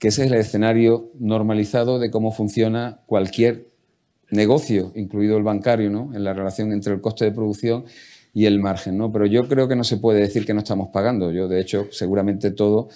que 0.00 0.08
ese 0.08 0.24
es 0.24 0.32
el 0.32 0.36
escenario 0.36 1.12
normalizado 1.20 2.00
de 2.00 2.10
cómo 2.10 2.32
funciona 2.32 2.98
cualquier 3.06 3.68
negocio, 4.30 4.90
incluido 4.96 5.36
el 5.36 5.44
bancario, 5.44 5.86
en 6.12 6.24
la 6.24 6.34
relación 6.34 6.72
entre 6.72 6.92
el 6.92 7.00
coste 7.00 7.24
de 7.26 7.30
producción 7.30 7.84
y 8.34 8.46
el 8.46 8.58
margen, 8.58 8.98
¿no? 8.98 9.12
Pero 9.12 9.26
yo 9.26 9.46
creo 9.46 9.68
que 9.68 9.76
no 9.76 9.84
se 9.84 9.98
puede 9.98 10.18
decir 10.18 10.44
que 10.44 10.54
no 10.54 10.58
estamos 10.58 10.88
pagando. 10.88 11.30
Yo, 11.30 11.46
de 11.46 11.60
hecho, 11.60 11.86
seguramente 11.92 12.50
todo, 12.50 12.88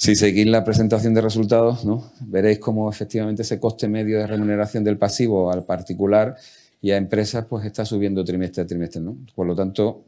si 0.00 0.16
seguís 0.16 0.46
la 0.46 0.64
presentación 0.64 1.12
de 1.12 1.20
resultados, 1.20 1.84
¿no? 1.84 2.10
Veréis 2.22 2.58
cómo 2.58 2.88
efectivamente 2.88 3.42
ese 3.42 3.60
coste 3.60 3.86
medio 3.86 4.18
de 4.18 4.26
remuneración 4.26 4.82
del 4.82 4.96
pasivo 4.96 5.52
al 5.52 5.66
particular 5.66 6.36
y 6.80 6.92
a 6.92 6.96
empresas, 6.96 7.44
pues 7.44 7.66
está 7.66 7.84
subiendo 7.84 8.24
trimestre 8.24 8.62
a 8.62 8.66
trimestre. 8.66 9.02
Por 9.34 9.46
lo 9.46 9.54
tanto, 9.54 10.06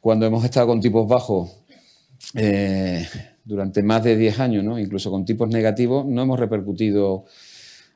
cuando 0.00 0.24
hemos 0.24 0.42
estado 0.46 0.68
con 0.68 0.80
tipos 0.80 1.06
bajos 1.06 1.50
eh, 2.36 3.06
durante 3.44 3.82
más 3.82 4.02
de 4.02 4.16
10 4.16 4.40
años, 4.40 4.64
¿no? 4.64 4.78
Incluso 4.78 5.10
con 5.10 5.26
tipos 5.26 5.50
negativos, 5.50 6.06
no 6.06 6.22
hemos 6.22 6.40
repercutido 6.40 7.26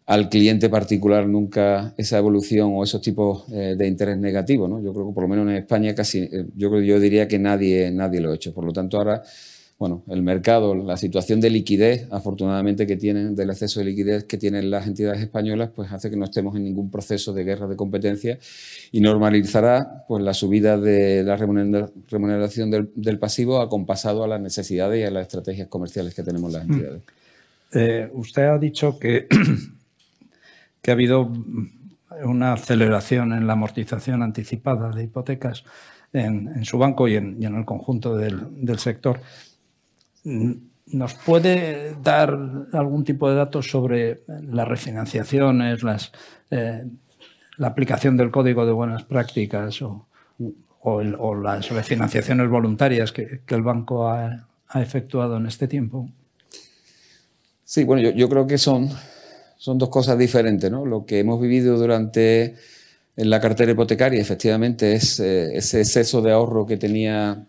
al 0.04 0.28
cliente 0.28 0.68
particular 0.68 1.26
nunca 1.26 1.94
esa 1.96 2.18
evolución 2.18 2.72
o 2.74 2.84
esos 2.84 3.00
tipos 3.00 3.50
eh, 3.52 3.74
de 3.74 3.88
interés 3.88 4.18
negativo. 4.18 4.68
¿no? 4.68 4.82
Yo 4.82 4.92
creo 4.92 5.08
que 5.08 5.14
por 5.14 5.22
lo 5.22 5.28
menos 5.28 5.48
en 5.48 5.56
España 5.56 5.94
casi, 5.94 6.20
eh, 6.30 6.44
yo, 6.54 6.78
yo 6.80 7.00
diría 7.00 7.26
que 7.26 7.38
nadie, 7.38 7.90
nadie 7.90 8.20
lo 8.20 8.32
ha 8.32 8.34
hecho. 8.34 8.52
Por 8.52 8.64
lo 8.64 8.72
tanto, 8.72 8.98
ahora, 8.98 9.22
bueno, 9.78 10.02
el 10.08 10.22
mercado, 10.22 10.74
la 10.74 10.96
situación 10.96 11.40
de 11.40 11.50
liquidez, 11.50 12.08
afortunadamente 12.10 12.86
que 12.86 12.96
tienen, 12.96 13.36
del 13.36 13.50
exceso 13.50 13.78
de 13.78 13.86
liquidez 13.86 14.24
que 14.24 14.36
tienen 14.36 14.70
las 14.70 14.88
entidades 14.88 15.20
españolas, 15.20 15.70
pues 15.74 15.92
hace 15.92 16.10
que 16.10 16.16
no 16.16 16.24
estemos 16.24 16.56
en 16.56 16.64
ningún 16.64 16.90
proceso 16.90 17.32
de 17.32 17.44
guerra 17.44 17.68
de 17.68 17.76
competencia 17.76 18.38
y 18.90 19.00
normalizará 19.00 20.04
pues, 20.08 20.24
la 20.24 20.34
subida 20.34 20.78
de 20.78 21.22
la 21.22 21.36
remuneración 21.36 22.70
del, 22.70 23.18
pasivo 23.18 23.60
acompasado 23.60 24.24
a 24.24 24.28
las 24.28 24.40
necesidades 24.40 25.00
y 25.00 25.04
a 25.04 25.10
las 25.12 25.22
estrategias 25.22 25.68
comerciales 25.68 26.12
que 26.14 26.24
tenemos 26.24 26.52
las 26.52 26.64
entidades. 26.64 27.02
Eh, 27.72 28.10
usted 28.14 28.42
ha 28.46 28.58
dicho 28.58 28.98
que 28.98 29.28
que 30.82 30.90
ha 30.90 30.94
habido 30.94 31.30
una 32.24 32.54
aceleración 32.54 33.32
en 33.32 33.46
la 33.46 33.52
amortización 33.52 34.22
anticipada 34.22 34.90
de 34.90 35.04
hipotecas. 35.04 35.64
en, 36.12 36.64
su 36.64 36.78
banco 36.78 37.06
y 37.06 37.16
en, 37.16 37.42
el 37.42 37.64
conjunto 37.64 38.16
del, 38.16 38.78
sector. 38.78 39.20
¿Nos 40.24 41.14
puede 41.14 41.96
dar 42.02 42.36
algún 42.72 43.04
tipo 43.04 43.28
de 43.28 43.36
datos 43.36 43.70
sobre 43.70 44.22
las 44.26 44.66
refinanciaciones, 44.66 45.82
eh, 46.50 46.84
la 47.56 47.66
aplicación 47.66 48.16
del 48.16 48.30
código 48.30 48.64
de 48.64 48.72
buenas 48.72 49.04
prácticas 49.04 49.82
o, 49.82 50.06
las 51.42 51.68
refinanciaciones 51.68 52.48
voluntarias 52.48 53.12
que, 53.12 53.40
el 53.48 53.62
banco 53.62 54.08
ha, 54.08 54.46
efectuado 54.74 55.36
en 55.36 55.46
este 55.46 55.68
tiempo? 55.68 56.08
Sí, 57.64 57.84
bueno, 57.84 58.02
yo, 58.02 58.10
yo 58.10 58.28
creo 58.28 58.46
que 58.46 58.56
son, 58.56 58.88
son 59.58 59.76
dos 59.76 59.90
cosas 59.90 60.16
diferentes. 60.16 60.70
¿no? 60.70 60.86
Lo 60.86 61.04
que 61.04 61.18
hemos 61.18 61.40
vivido 61.40 61.76
durante 61.76 62.56
en 63.18 63.30
la 63.30 63.40
cartera 63.40 63.72
hipotecaria, 63.72 64.20
efectivamente, 64.20 64.94
es 64.94 65.18
eh, 65.18 65.56
ese 65.56 65.80
exceso 65.80 66.22
de 66.22 66.30
ahorro 66.30 66.66
que, 66.66 66.76
tenía, 66.76 67.44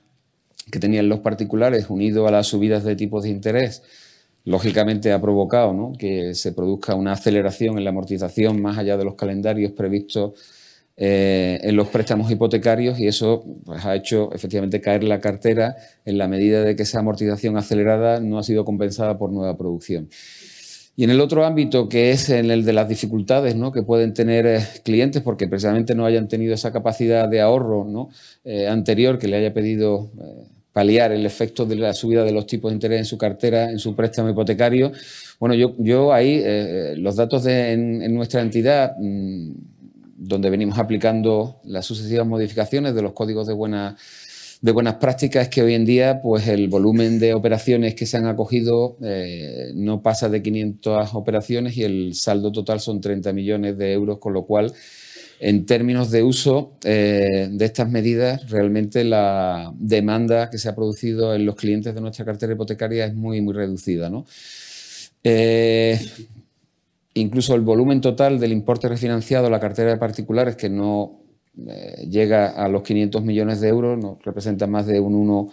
que 0.71 0.79
tenían 0.79 1.09
los 1.09 1.19
particulares 1.19 1.89
unido 1.89 2.27
a 2.27 2.31
las 2.31 2.47
subidas 2.47 2.83
de 2.83 2.95
tipos 2.95 3.23
de 3.23 3.29
interés, 3.29 3.83
lógicamente 4.45 5.11
ha 5.11 5.21
provocado 5.21 5.93
que 5.97 6.33
se 6.35 6.51
produzca 6.53 6.95
una 6.95 7.13
aceleración 7.13 7.77
en 7.77 7.83
la 7.83 7.91
amortización 7.91 8.61
más 8.61 8.77
allá 8.77 8.97
de 8.97 9.05
los 9.05 9.15
calendarios 9.15 9.71
previstos 9.73 10.33
eh, 11.01 11.61
en 11.63 11.77
los 11.77 11.87
préstamos 11.87 12.29
hipotecarios 12.29 12.99
y 12.99 13.07
eso 13.07 13.45
pues, 13.63 13.85
ha 13.85 13.95
hecho 13.95 14.33
efectivamente 14.33 14.81
caer 14.81 15.05
la 15.05 15.21
cartera 15.21 15.77
en 16.03 16.17
la 16.17 16.27
medida 16.27 16.61
de 16.61 16.75
que 16.75 16.83
esa 16.83 16.99
amortización 16.99 17.55
acelerada 17.55 18.19
no 18.19 18.37
ha 18.37 18.43
sido 18.43 18.65
compensada 18.65 19.17
por 19.17 19.31
nueva 19.31 19.55
producción. 19.55 20.09
Y 20.97 21.05
en 21.05 21.11
el 21.11 21.21
otro 21.21 21.45
ámbito, 21.45 21.87
que 21.87 22.11
es 22.11 22.29
en 22.29 22.51
el 22.51 22.65
de 22.65 22.73
las 22.73 22.89
dificultades 22.89 23.55
que 23.73 23.83
pueden 23.83 24.13
tener 24.13 24.45
eh, 24.45 24.59
clientes 24.83 25.21
porque 25.21 25.47
precisamente 25.47 25.95
no 25.95 26.05
hayan 26.05 26.27
tenido 26.27 26.53
esa 26.53 26.73
capacidad 26.73 27.29
de 27.29 27.39
ahorro 27.39 28.09
eh, 28.43 28.67
anterior 28.67 29.17
que 29.17 29.29
le 29.29 29.37
haya 29.37 29.53
pedido 29.53 30.11
paliar 30.79 31.11
el 31.11 31.25
efecto 31.25 31.65
de 31.65 31.75
la 31.75 31.91
subida 31.93 32.23
de 32.23 32.31
los 32.31 32.47
tipos 32.47 32.71
de 32.71 32.75
interés 32.75 32.99
en 32.99 33.05
su 33.05 33.17
cartera, 33.17 33.69
en 33.69 33.79
su 33.79 33.97
préstamo 33.97 34.29
hipotecario. 34.29 34.93
Bueno, 35.37 35.53
yo, 35.53 36.13
ahí 36.13 36.41
los 36.95 37.17
datos 37.17 37.45
en, 37.47 38.13
nuestra 38.15 38.39
entidad, 38.39 38.93
mm, 38.97 39.51
donde 40.15 40.49
venimos 40.49 40.79
aplicando 40.79 41.59
las 41.65 41.85
sucesivas 41.85 42.25
modificaciones 42.25 42.95
de 42.95 43.01
los 43.01 43.11
códigos 43.11 43.45
de 43.45 43.53
buena 43.53 43.97
de 44.61 44.71
buenas 44.71 44.95
prácticas 44.95 45.43
es 45.43 45.49
que 45.49 45.61
hoy 45.61 45.73
en 45.73 45.85
día 45.85 46.21
pues 46.21 46.47
el 46.47 46.67
volumen 46.67 47.17
de 47.19 47.33
operaciones 47.33 47.95
que 47.95 48.05
se 48.05 48.17
han 48.17 48.25
acogido 48.25 48.97
eh, 49.01 49.71
no 49.73 50.01
pasa 50.01 50.27
de 50.27 50.41
500 50.41 51.13
operaciones 51.13 51.77
y 51.77 51.83
el 51.83 52.13
saldo 52.13 52.51
total 52.51 52.81
son 52.81 52.99
30 52.99 53.31
millones 53.31 53.77
de 53.77 53.93
euros, 53.93 54.17
con 54.19 54.33
lo 54.33 54.43
cual 54.45 54.73
en 55.39 55.65
términos 55.65 56.11
de 56.11 56.21
uso 56.21 56.73
eh, 56.83 57.47
de 57.49 57.65
estas 57.65 57.89
medidas, 57.89 58.49
realmente 58.49 59.05
la 59.05 59.71
demanda 59.77 60.49
que 60.49 60.57
se 60.57 60.67
ha 60.67 60.75
producido 60.75 61.33
en 61.33 61.45
los 61.45 61.55
clientes 61.55 61.95
de 61.95 62.01
nuestra 62.01 62.25
cartera 62.25 62.53
hipotecaria 62.53 63.05
es 63.05 63.15
muy, 63.15 63.39
muy 63.39 63.53
reducida. 63.53 64.11
Eh, 65.23 65.99
incluso 67.13 67.55
el 67.55 67.61
volumen 67.61 68.01
total 68.01 68.37
del 68.39 68.51
importe 68.51 68.89
refinanciado 68.89 69.47
a 69.47 69.49
la 69.49 69.61
cartera 69.61 69.91
de 69.91 69.97
particulares, 69.97 70.57
que 70.57 70.69
no 70.69 71.21
eh, 71.67 72.05
llega 72.09 72.49
a 72.49 72.67
los 72.67 72.83
500 72.83 73.23
millones 73.23 73.61
de 73.61 73.69
euros, 73.69 73.97
nos 73.97 74.21
representa 74.21 74.67
más 74.67 74.87
de 74.87 74.99
un 74.99 75.15
1, 75.15 75.51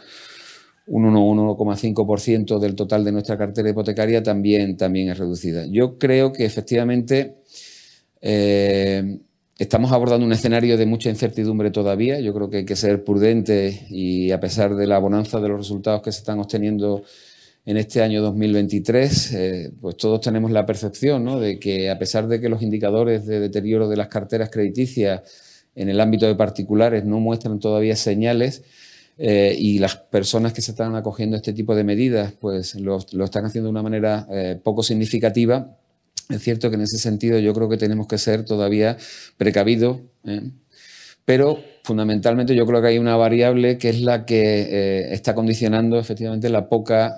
1,5% 0.88 2.58
del 2.58 2.74
total 2.74 3.04
de 3.04 3.12
nuestra 3.12 3.38
cartera 3.38 3.70
hipotecaria, 3.70 4.20
también, 4.20 4.76
también 4.76 5.10
es 5.10 5.18
reducida. 5.18 5.64
Yo 5.66 5.96
creo 5.96 6.32
que 6.32 6.44
efectivamente 6.44 7.36
estamos 9.58 9.92
abordando 9.92 10.26
un 10.26 10.32
escenario 10.32 10.76
de 10.76 10.86
mucha 10.86 11.08
incertidumbre 11.08 11.70
todavía. 11.70 12.20
Yo 12.20 12.34
creo 12.34 12.50
que 12.50 12.58
hay 12.58 12.64
que 12.64 12.76
ser 12.76 13.04
prudente 13.04 13.86
y 13.88 14.30
a 14.30 14.40
pesar 14.40 14.76
de 14.76 14.86
la 14.86 14.98
bonanza 14.98 15.40
de 15.40 15.48
los 15.48 15.58
resultados 15.58 16.02
que 16.02 16.12
se 16.12 16.18
están 16.18 16.38
obteniendo 16.40 17.04
en 17.64 17.76
este 17.76 18.00
año 18.00 18.22
2023, 18.22 19.32
eh, 19.32 19.72
pues 19.80 19.96
todos 19.96 20.20
tenemos 20.20 20.52
la 20.52 20.64
percepción 20.64 21.40
de 21.40 21.58
que 21.58 21.90
a 21.90 21.98
pesar 21.98 22.28
de 22.28 22.40
que 22.40 22.48
los 22.48 22.62
indicadores 22.62 23.26
de 23.26 23.40
deterioro 23.40 23.88
de 23.88 23.96
las 23.96 24.06
carteras 24.06 24.50
crediticias 24.50 25.64
en 25.74 25.88
el 25.88 26.00
ámbito 26.00 26.26
de 26.26 26.36
particulares 26.36 27.04
no 27.04 27.18
muestran 27.18 27.58
todavía 27.58 27.96
señales 27.96 28.62
eh, 29.18 29.56
y 29.58 29.78
las 29.80 29.96
personas 29.96 30.52
que 30.52 30.62
se 30.62 30.70
están 30.72 30.94
acogiendo 30.94 31.34
a 31.34 31.38
este 31.38 31.52
tipo 31.52 31.74
de 31.74 31.82
medidas 31.82 32.32
pues 32.38 32.76
lo, 32.76 32.98
están 32.98 33.46
haciendo 33.46 33.66
de 33.66 33.72
una 33.72 33.82
manera 33.82 34.28
eh, 34.30 34.60
poco 34.62 34.84
significativa. 34.84 35.76
Es 36.28 36.42
cierto 36.42 36.70
que 36.70 36.76
en 36.76 36.82
ese 36.82 36.98
sentido 36.98 37.38
yo 37.38 37.54
creo 37.54 37.68
que 37.68 37.76
tenemos 37.76 38.06
que 38.06 38.18
ser 38.18 38.44
todavía 38.44 38.96
precavidos, 39.36 39.98
¿eh? 40.24 40.50
pero 41.24 41.58
fundamentalmente 41.84 42.54
yo 42.54 42.66
creo 42.66 42.80
que 42.82 42.88
hay 42.88 42.98
una 42.98 43.16
variable 43.16 43.78
que 43.78 43.90
es 43.90 44.00
la 44.00 44.24
que 44.26 45.12
está 45.12 45.34
condicionando 45.34 45.98
efectivamente 45.98 46.48
la 46.48 46.68
poca, 46.68 47.16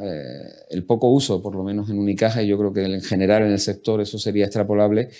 el 0.70 0.84
poco 0.84 1.10
uso, 1.10 1.42
por 1.42 1.54
lo 1.54 1.62
menos 1.62 1.88
en 1.88 1.98
Unicaja, 1.98 2.42
y 2.42 2.48
yo 2.48 2.58
creo 2.58 2.72
que 2.72 2.84
en 2.84 3.02
general 3.02 3.44
en 3.44 3.52
el 3.52 3.60
sector 3.60 4.00
eso 4.00 4.18
sería 4.18 4.44
extrapolable, 4.44 5.10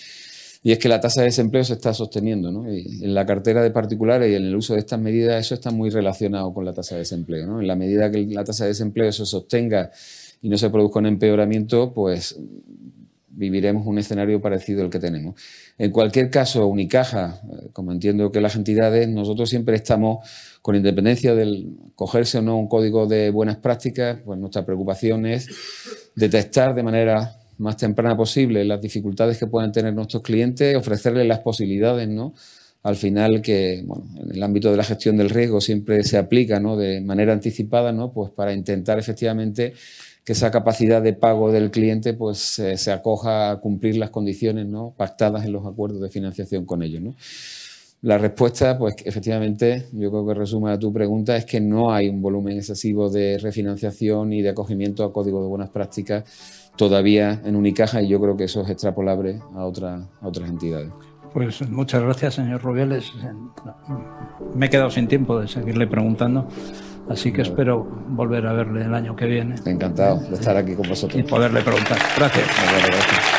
y 0.62 0.72
es 0.72 0.78
que 0.78 0.88
la 0.88 1.00
tasa 1.00 1.20
de 1.20 1.26
desempleo 1.26 1.62
se 1.64 1.74
está 1.74 1.94
sosteniendo. 1.94 2.50
¿no? 2.50 2.66
En 2.66 3.14
la 3.14 3.24
cartera 3.24 3.62
de 3.62 3.70
particulares 3.70 4.30
y 4.30 4.34
en 4.34 4.44
el 4.44 4.56
uso 4.56 4.74
de 4.74 4.80
estas 4.80 5.00
medidas, 5.00 5.40
eso 5.40 5.54
está 5.54 5.70
muy 5.70 5.90
relacionado 5.90 6.52
con 6.52 6.64
la 6.64 6.72
tasa 6.72 6.96
de 6.96 7.00
desempleo. 7.00 7.46
¿no? 7.46 7.60
En 7.60 7.66
la 7.66 7.76
medida 7.76 8.10
que 8.10 8.26
la 8.26 8.44
tasa 8.44 8.64
de 8.64 8.70
desempleo 8.70 9.12
se 9.12 9.24
sostenga 9.24 9.90
y 10.42 10.48
no 10.48 10.58
se 10.58 10.70
produzca 10.70 10.98
un 10.98 11.06
empeoramiento, 11.06 11.92
pues 11.94 12.38
viviremos 13.38 13.86
un 13.86 13.98
escenario 13.98 14.40
parecido 14.40 14.82
al 14.82 14.90
que 14.90 14.98
tenemos. 14.98 15.40
En 15.78 15.92
cualquier 15.92 16.28
caso, 16.28 16.66
Unicaja, 16.66 17.40
eh, 17.44 17.68
como 17.72 17.92
entiendo 17.92 18.32
que 18.32 18.40
las 18.40 18.56
entidades, 18.56 19.08
nosotros 19.08 19.48
siempre 19.48 19.76
estamos, 19.76 20.28
con 20.60 20.74
independencia 20.74 21.34
del 21.34 21.68
cogerse 21.94 22.38
o 22.38 22.42
no 22.42 22.58
un 22.58 22.68
código 22.68 23.06
de 23.06 23.30
buenas 23.30 23.56
prácticas, 23.56 24.18
pues 24.24 24.38
nuestra 24.38 24.66
preocupación 24.66 25.24
es 25.24 25.48
detectar 26.16 26.74
de 26.74 26.82
manera 26.82 27.36
más 27.58 27.76
temprana 27.76 28.16
posible 28.16 28.64
las 28.64 28.80
dificultades 28.80 29.38
que 29.38 29.46
puedan 29.46 29.72
tener 29.72 29.94
nuestros 29.94 30.22
clientes, 30.22 30.76
ofrecerles 30.76 31.26
las 31.26 31.40
posibilidades, 31.40 32.08
¿no? 32.08 32.34
Al 32.82 32.96
final 32.96 33.42
que, 33.42 33.82
bueno, 33.84 34.04
en 34.20 34.36
el 34.36 34.42
ámbito 34.42 34.70
de 34.70 34.76
la 34.76 34.84
gestión 34.84 35.16
del 35.16 35.30
riesgo 35.30 35.60
siempre 35.60 36.02
se 36.04 36.16
aplica, 36.16 36.60
¿no? 36.60 36.76
De 36.76 37.00
manera 37.00 37.32
anticipada, 37.32 37.92
¿no? 37.92 38.12
Pues 38.12 38.30
para 38.30 38.52
intentar 38.52 38.98
efectivamente 38.98 39.74
que 40.28 40.32
esa 40.32 40.50
capacidad 40.50 41.00
de 41.00 41.14
pago 41.14 41.50
del 41.50 41.70
cliente 41.70 42.12
pues 42.12 42.38
se 42.38 42.92
acoja 42.92 43.50
a 43.50 43.60
cumplir 43.60 43.96
las 43.96 44.10
condiciones 44.10 44.66
¿no? 44.66 44.92
pactadas 44.94 45.46
en 45.46 45.52
los 45.52 45.64
acuerdos 45.64 46.02
de 46.02 46.10
financiación 46.10 46.66
con 46.66 46.82
ellos. 46.82 47.00
¿no? 47.00 47.14
La 48.02 48.18
respuesta, 48.18 48.76
pues 48.76 48.96
efectivamente, 49.06 49.86
yo 49.90 50.10
creo 50.10 50.26
que 50.26 50.34
resume 50.34 50.70
a 50.70 50.78
tu 50.78 50.92
pregunta, 50.92 51.34
es 51.34 51.46
que 51.46 51.62
no 51.62 51.94
hay 51.94 52.10
un 52.10 52.20
volumen 52.20 52.58
excesivo 52.58 53.08
de 53.08 53.38
refinanciación 53.38 54.34
y 54.34 54.42
de 54.42 54.50
acogimiento 54.50 55.02
a 55.02 55.14
código 55.14 55.40
de 55.40 55.48
buenas 55.48 55.70
prácticas 55.70 56.24
todavía 56.76 57.40
en 57.46 57.56
Unicaja 57.56 58.02
y 58.02 58.08
yo 58.08 58.20
creo 58.20 58.36
que 58.36 58.44
eso 58.44 58.60
es 58.60 58.68
extrapolable 58.68 59.40
a, 59.54 59.64
otra, 59.64 60.06
a 60.20 60.28
otras 60.28 60.50
entidades. 60.50 60.90
Pues 61.32 61.66
muchas 61.70 62.02
gracias, 62.02 62.34
señor 62.34 62.60
Rubiales. 62.60 63.12
Me 64.54 64.66
he 64.66 64.68
quedado 64.68 64.90
sin 64.90 65.08
tiempo 65.08 65.40
de 65.40 65.48
seguirle 65.48 65.86
preguntando, 65.86 66.46
así 67.10 67.32
que 67.32 67.42
espero 67.42 67.86
volver 68.08 68.46
a 68.46 68.52
verle 68.52 68.84
el 68.84 68.94
año 68.94 69.16
que 69.16 69.26
viene. 69.26 69.56
Encantado 69.64 70.20
de 70.20 70.34
estar 70.34 70.56
aquí 70.56 70.74
con 70.74 70.88
vosotros. 70.88 71.18
Y 71.18 71.22
poderle 71.22 71.60
preguntar. 71.62 71.98
Gracias. 72.16 72.46
gracias. 72.86 73.37